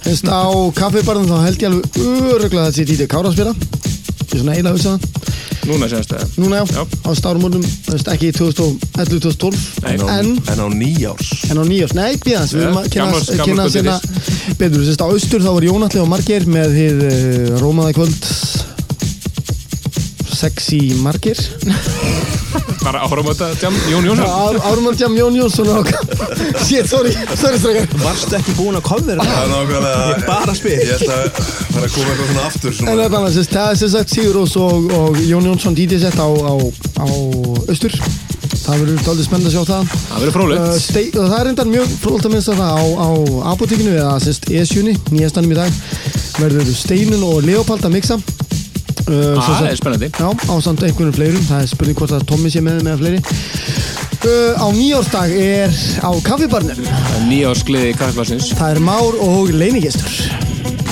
[0.05, 0.43] Þú veist, á
[0.77, 3.55] kaffibarðum þá held ég alveg öruglega að þetta sé Díti Kára að spila.
[3.55, 5.25] Ég er svona eiginlega hugsað það.
[5.65, 6.35] Núna semst það.
[6.43, 6.83] Núna já, Já.
[6.85, 7.11] á
[7.95, 9.95] veist, ekki 2011-2012 Nei.
[9.95, 10.07] En á,
[10.53, 13.97] En, á nýjárs en á nýjárs, nei, býðans Við erum að kynna, sérna
[14.59, 14.81] betur.
[14.81, 18.31] Þú veist, á austur þá var Jónatli og Margeir með hið uh, Rómaða kvöld.
[20.35, 21.41] Sexy Margeir.
[22.85, 24.59] Bara áhrum þetta jam, Jón Jónsson.
[24.69, 25.89] Árumótjam Jón Jónsson og
[26.67, 30.03] Shit, sorry, sorry strækar Varstu ekki búin að Það er nákvæmlega.
[30.11, 30.83] Ég bara spyr.
[30.85, 31.41] Ég ætla að
[31.73, 32.97] fara að koma eitthvað svona aftur En svona.
[33.01, 36.29] þetta annars, það er sem sagt Sigur Rós og, og Jón Jónsson DJ sett á,
[36.29, 36.55] á,
[37.01, 37.07] á
[37.65, 37.97] austur
[38.65, 39.91] Það verður dálítið spennt að sjá það.
[39.95, 42.73] Það verður Uh, frólikt stei, og það er reyndar mjög frólægt að minnst að það
[42.75, 43.09] á, á
[43.53, 45.81] apotekinu eða sérst E7, nýjastanum í dag.
[46.41, 48.17] Verður Steinun og Leopold að mixa.
[49.05, 50.09] Uh, sem Það er spennandi.
[50.17, 51.45] Já, á samt einhvernum fleirum.
[51.51, 53.21] Það er spurning hvort að Tommy sé með með fleiri.
[54.25, 56.81] Uh, Á nýjársdag er á kaffibarnum.
[57.29, 60.15] Nýjáskliði kaffebassins það er Már og Leinigestur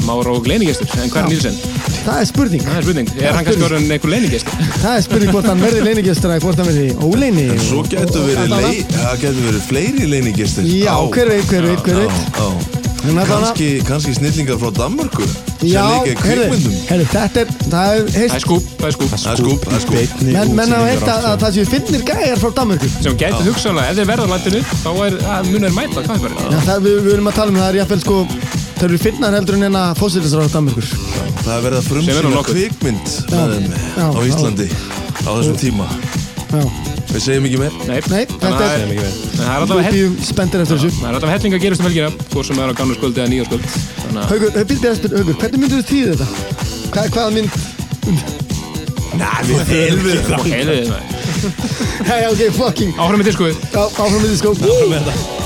[0.04, 1.56] Már og leinigestur En hvað er Nílsen?
[2.02, 2.62] Það er spurning.
[2.66, 3.10] Það er spurning.
[3.22, 4.68] Er hann kannski orðin einhver leinigestur?
[4.82, 8.54] Það er spurning hvort hann verði leinigestur eða hvort hann verði óleini Svo getur verið,
[8.56, 12.78] lei, það getur verið fleiri leinigestir Já, hver veit, hver veit, hver Já, veit.
[13.02, 15.24] En Kanski, kannski snillingar frá Danmörku
[15.62, 16.76] Já, sem leika í heyrðu, kvikmyndum.
[16.86, 19.66] heyrðu, þetta er, það er, Það heyrst, er skúp, það er skúp Það er skúp,
[19.66, 22.90] það er skúp menn, menn hafa heilt að, að það séu finnir gæjar frá Danmörku.
[23.02, 26.60] Sem gæti hugsanlega, ef þeir verða á landinu Þá er, að munir mæta kaffebarinn Já,
[26.70, 28.20] það, við, við erum að tala um það er sko
[28.82, 30.86] Það eru finnar heldur en enna fósilinsráð Danmörkur
[31.44, 34.64] Það er verið að frumsýna kvikmynd Já, með þeim já, á Íslandi
[35.22, 35.84] á þessum tíma.
[36.50, 36.62] Já,
[37.12, 37.76] Við segjum ekki meir.
[37.86, 38.82] Nei, Nei, þetta er-
[39.38, 40.90] það en það við býðum spenntir eftir þessu.
[40.96, 43.30] það er allavega helling að gerast um helgina Hvort sem er á gamlu sköldi eða
[43.30, 46.26] Þannig að Haugur, Haugur, byrja að spyrja, Haugur, hvernig myndur þú þýða þetta?
[46.90, 47.50] Hvað, hvaða mynd?
[49.22, 51.02] Nei, við helvið Og heiðið það.
[52.10, 55.41] Hei, ok, fucking Áfram með diskoið Já, áfram með því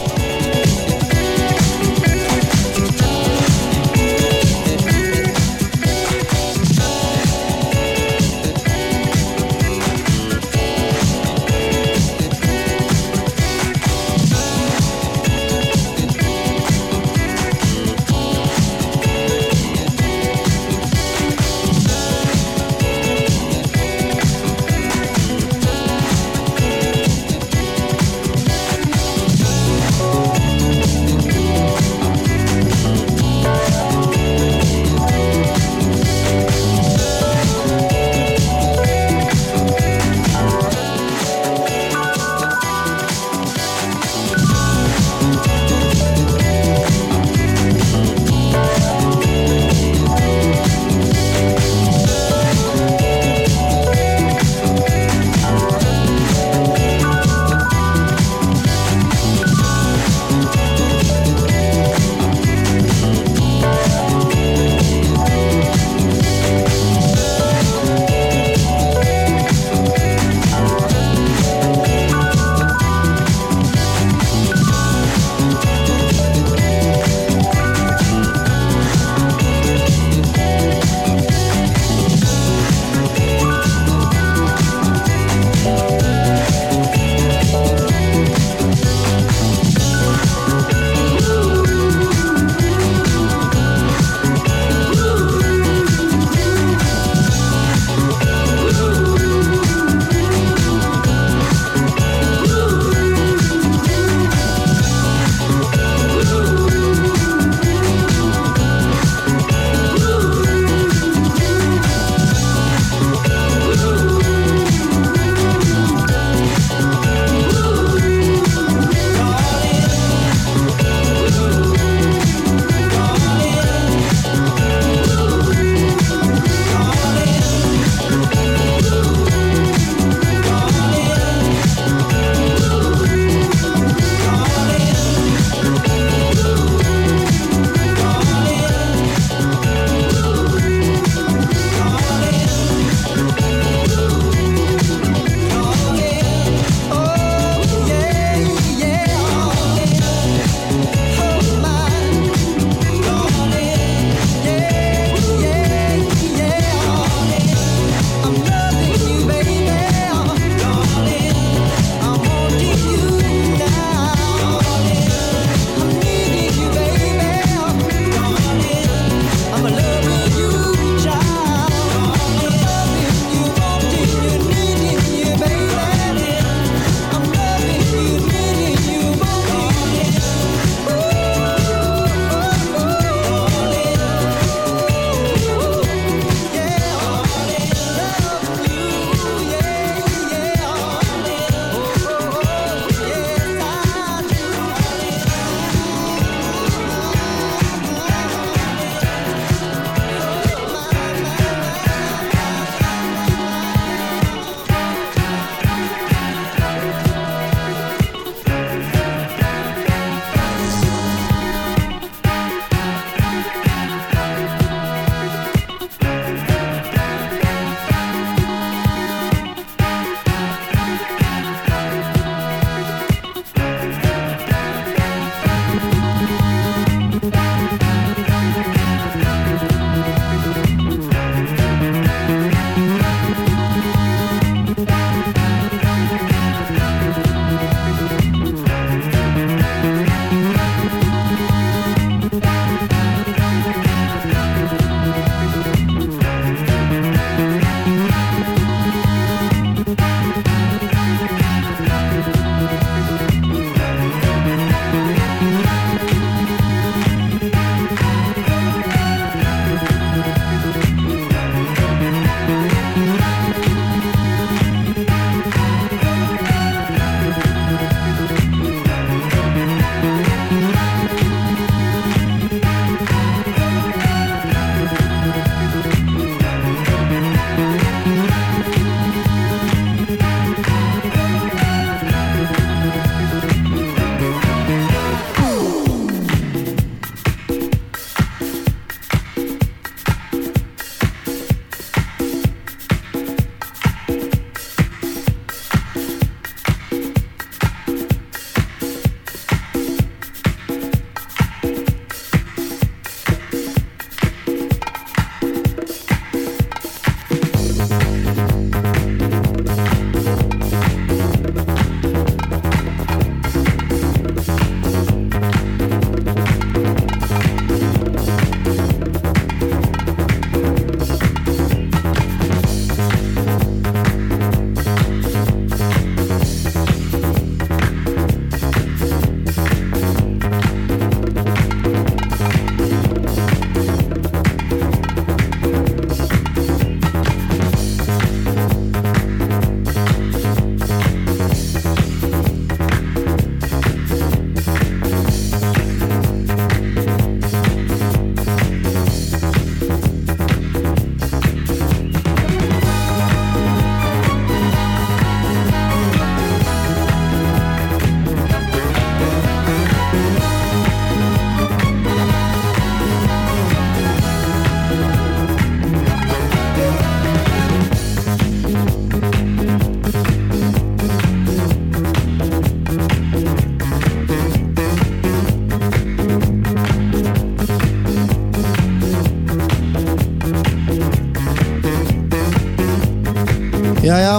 [384.06, 384.36] Jæja,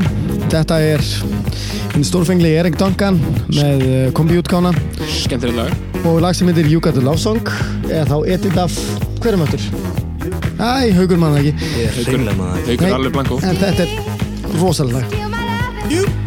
[0.47, 1.01] þetta er
[1.91, 3.17] hinn stórfengli Erik Duncan
[3.51, 4.71] með uh, kombiútgána
[5.11, 5.73] Skemmtilegt lag.
[6.07, 7.41] Og lag sem heitir You Got a Love Song
[7.89, 8.77] eða þá edit af
[9.19, 9.67] hverjum öttur?
[10.57, 11.51] Æ, haugur mann ekki.
[11.99, 16.26] Haukur alveg blanko En þetta er rosalega lag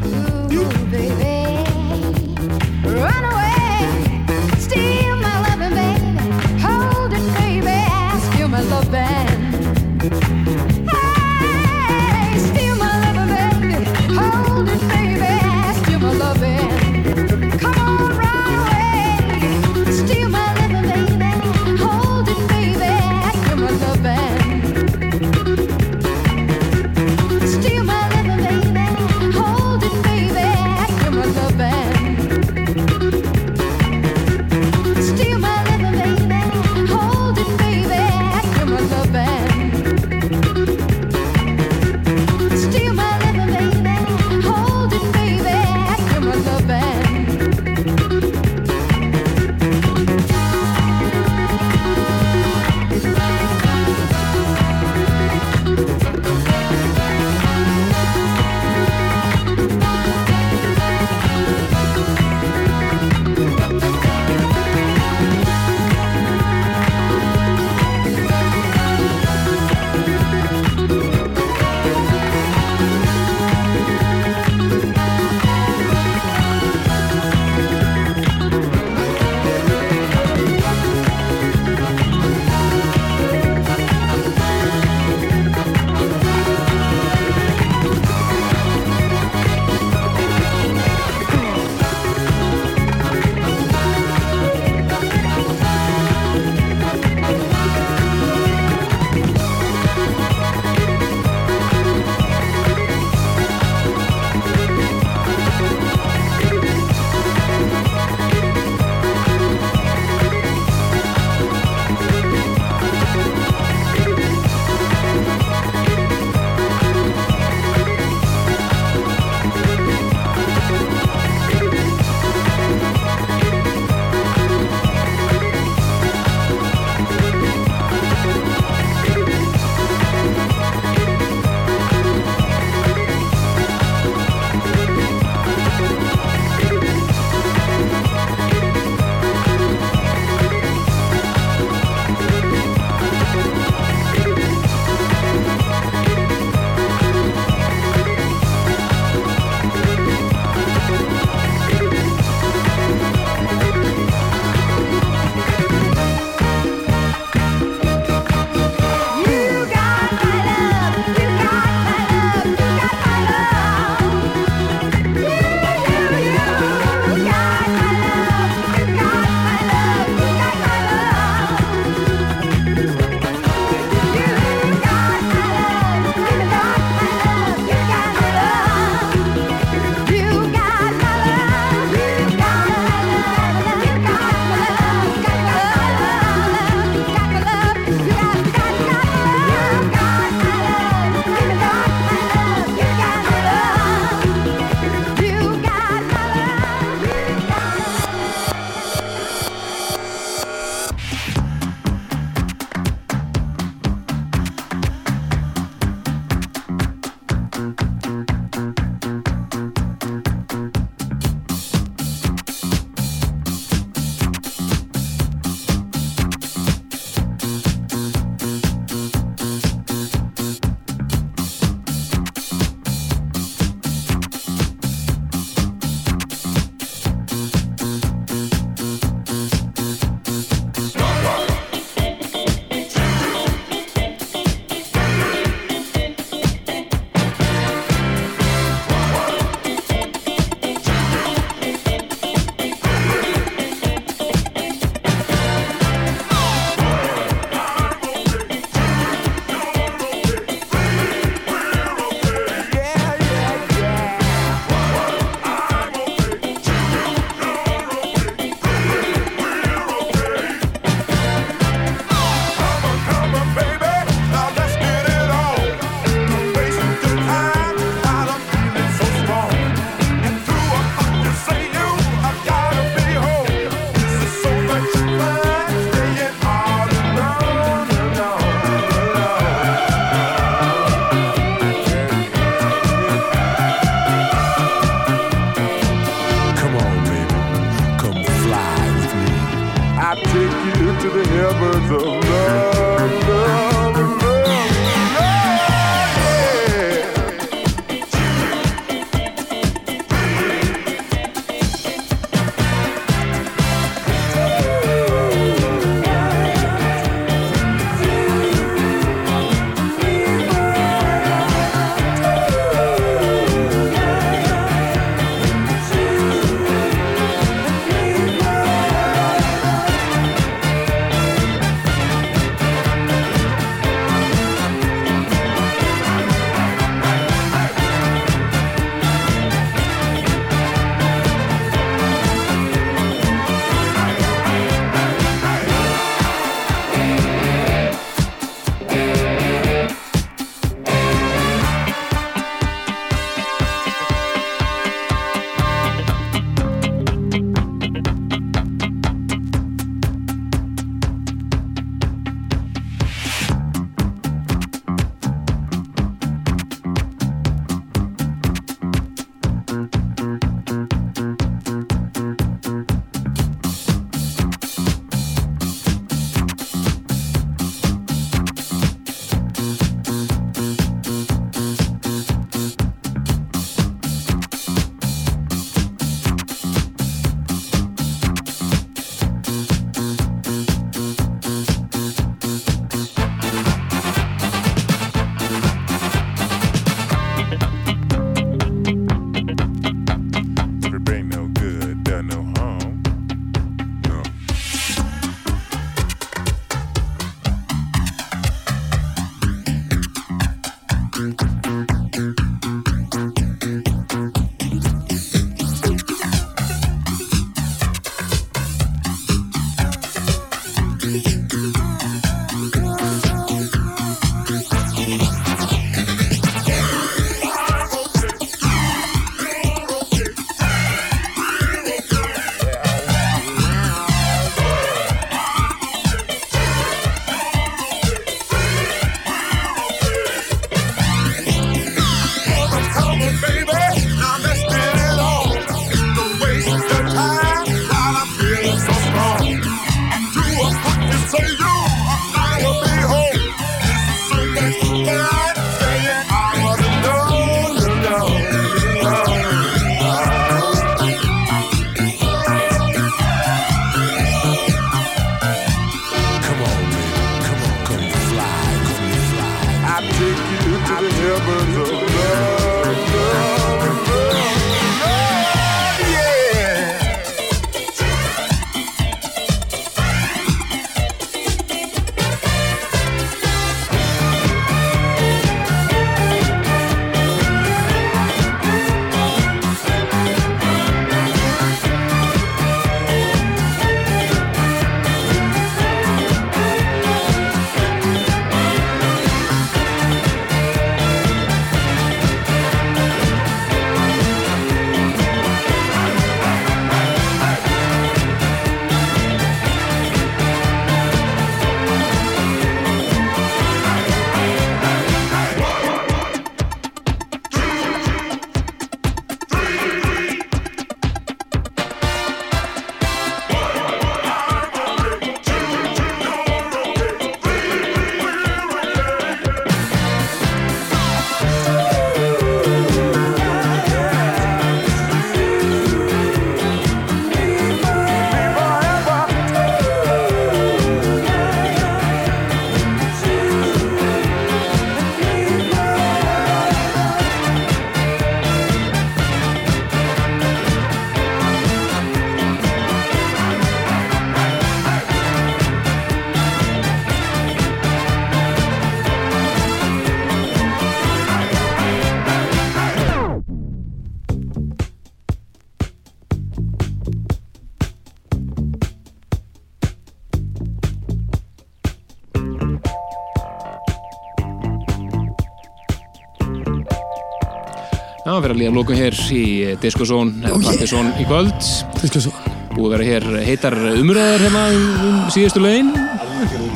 [568.51, 569.43] Erum að lókum hér í
[569.79, 571.69] Discozón, eða Partizón í kvöld.
[572.01, 572.35] Discozón.
[572.75, 575.93] Búið að vera hér heitar umræðar hérna um síðustu lögin.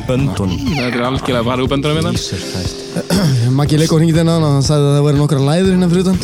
[0.07, 0.55] Böndunum.
[0.69, 2.13] Þetta er algjörlega að fara úr böndunum hérna.
[3.59, 6.19] Maggi Leikó hringið þennan og hann sagði að það væri nokkra læður hérna fyrir utan.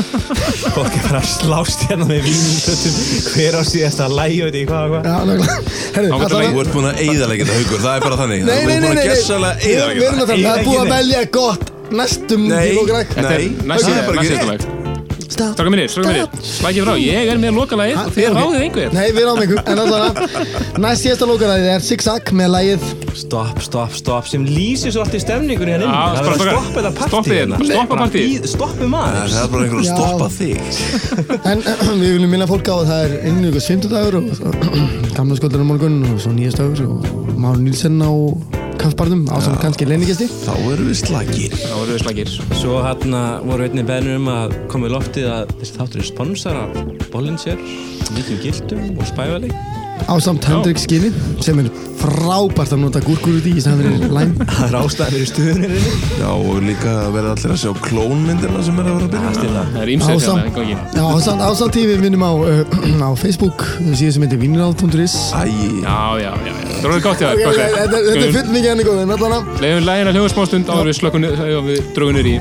[0.74, 2.96] Fólk er bara að slást hérna með vínumstöttum
[3.34, 5.56] Hver á síðast að lægi, veit ég hvað og hvað Já, nákvæmlega.
[5.96, 8.80] Herðu, Þú ert búin að eyðalega þetta haugur, það er bara þannig Nei, nei, nei,
[8.80, 9.04] nei, nei.
[9.10, 12.68] Gessalega Við við erum að eyðalega tala, það er búið að velja gott næstum Nei.
[13.14, 14.69] Þetta Nei, næst það
[15.40, 17.98] Stráka mínir, stráka mínir, slækið frá, ég er með lokalagið.
[18.00, 18.92] Og þið ráðið einhver.
[18.96, 20.26] Nei, við ráðum einhver, en allavega.
[20.84, 22.88] Næst síðasta lókaræðið er Zig Zag með lagið
[23.20, 25.96] Stopp, stopp, stopp sem lýsir svo allt í stemningunni hérna inni.
[25.96, 29.32] Já, Það er að stoppa- stoppa þetta partí stoppið hérna, stoppa bíð- Stoppi maður.
[29.34, 30.58] Það er bara einhver að stoppa þig.
[31.50, 31.64] En
[32.04, 34.24] við viljum minna fólk á að það er innvíkast 50 dagur og
[35.18, 38.10] gamla sköldar á morgun og svo nýjast dagur og Már Nílsen á
[39.00, 41.54] kaffbarnum á samt kannski leiningesti Þá erum við slagir.
[41.56, 42.32] Þá erum við slagir.
[42.60, 46.58] Svo hérna voru einnig beðnur um að koma í loftið að þessi þáttur er sponsor
[46.66, 46.80] af
[47.14, 47.62] Bollinger,
[48.12, 49.54] Lítum Gildum og Spævali
[50.08, 51.10] á samt Hendrik Skinni
[51.44, 51.68] sem er
[52.00, 55.74] frábært að nota gúrkur út í í stæðan fyrir læm Það er ástæðan fyrir stuðunir
[56.20, 59.82] Já, og líka verða allir að sjá klónmyndirna sem er að vera að byrja Það
[59.82, 60.40] er Ásam.
[60.40, 60.78] hérna í gangi.
[60.96, 65.44] Já, á samt, tífi minnum á, uh, á Facebook síðan sem heitir vinnuráð.is Æ,
[65.84, 66.54] Já, já, já.
[66.80, 67.76] Það er gátt hjá Ok, þér.
[67.76, 70.72] Þetta er full mikið ennig góð en allan að Leifum lægin að hljóða smá stund
[70.72, 71.30] áður við slökkum
[71.70, 72.36] við drögum niður í.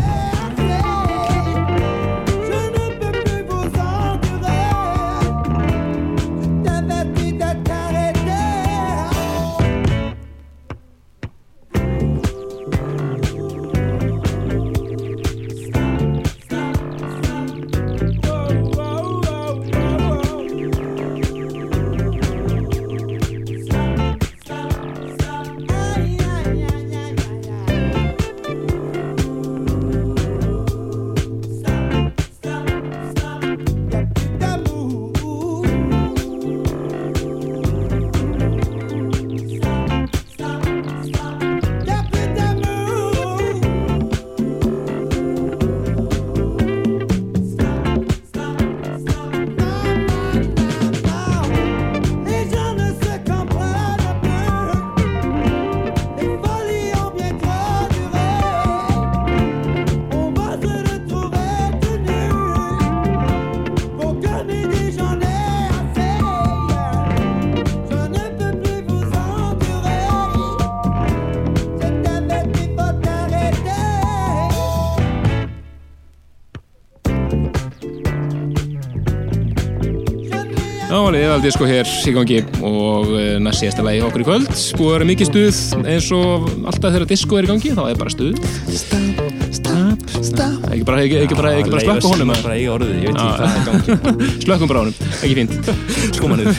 [81.30, 83.10] Já, valið eðal disko hér í gangi og
[83.46, 84.48] næst síðasta lagi okkur í kvöld.
[84.80, 85.60] Búið að vera mikið stuð
[85.92, 88.40] eins og alltaf þegar disko er í gangi, þá er bara stuð.
[88.80, 89.22] Stop,
[89.54, 91.06] stop, stop Ekki bara,
[91.38, 92.34] bara, bara slökka honum.
[92.34, 95.72] Ég veit ekki hvað er gangi Slökkum bara honum, ekki fínt.
[96.18, 96.50] Sko mannur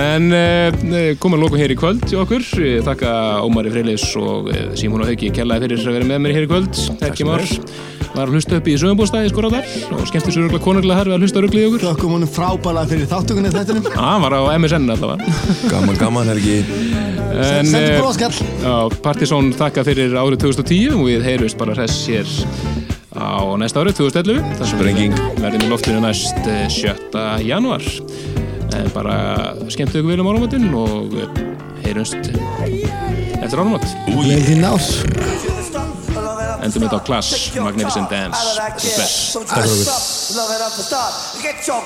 [0.00, 2.48] En uh, komum að lókum hér í kvöld í okkur.
[2.64, 6.48] Ég Þakka Ómari Freylis og Símón og Hauki kellaði fyrir að vera með mér hér
[6.48, 6.86] í kvöld.
[7.10, 7.44] Ekki már.
[8.12, 9.62] Var að hlusta upp í sögumbústæði í Skoradal
[9.96, 11.84] og skemmti sér örgulega konurlega þar við að hlusta ruglið í okkur.
[11.86, 13.88] Þakkum honum frábæla fyrir þáttökunni þettinum.
[13.88, 15.38] Já, hann var á MSN allavega.
[15.72, 16.32] Gaman, gaman,
[17.32, 18.34] Sendu eh, bróðskall.
[18.60, 18.74] Já,
[19.04, 22.28] Partizón þakka fyrir árið 2010 og við heyrjumst bara hress hér
[23.12, 24.82] á næsta árið 2011 þar sem
[25.40, 26.96] verðum í loftinu næst eh, 7.
[27.46, 27.84] januar
[28.72, 29.16] en bara
[29.72, 31.40] skemmt ykkur vel um áramótin og eh,
[31.86, 32.32] heyrjumst
[33.40, 35.41] eftir áramót Gleðin ár.
[36.62, 37.26] Endum þetta á Class
[37.58, 38.38] Magnificent Dance
[38.80, 39.34] Bless.
[39.34, 40.02] Don't try to stop,
[40.38, 41.12] love it up the start.
[41.42, 41.82] Get your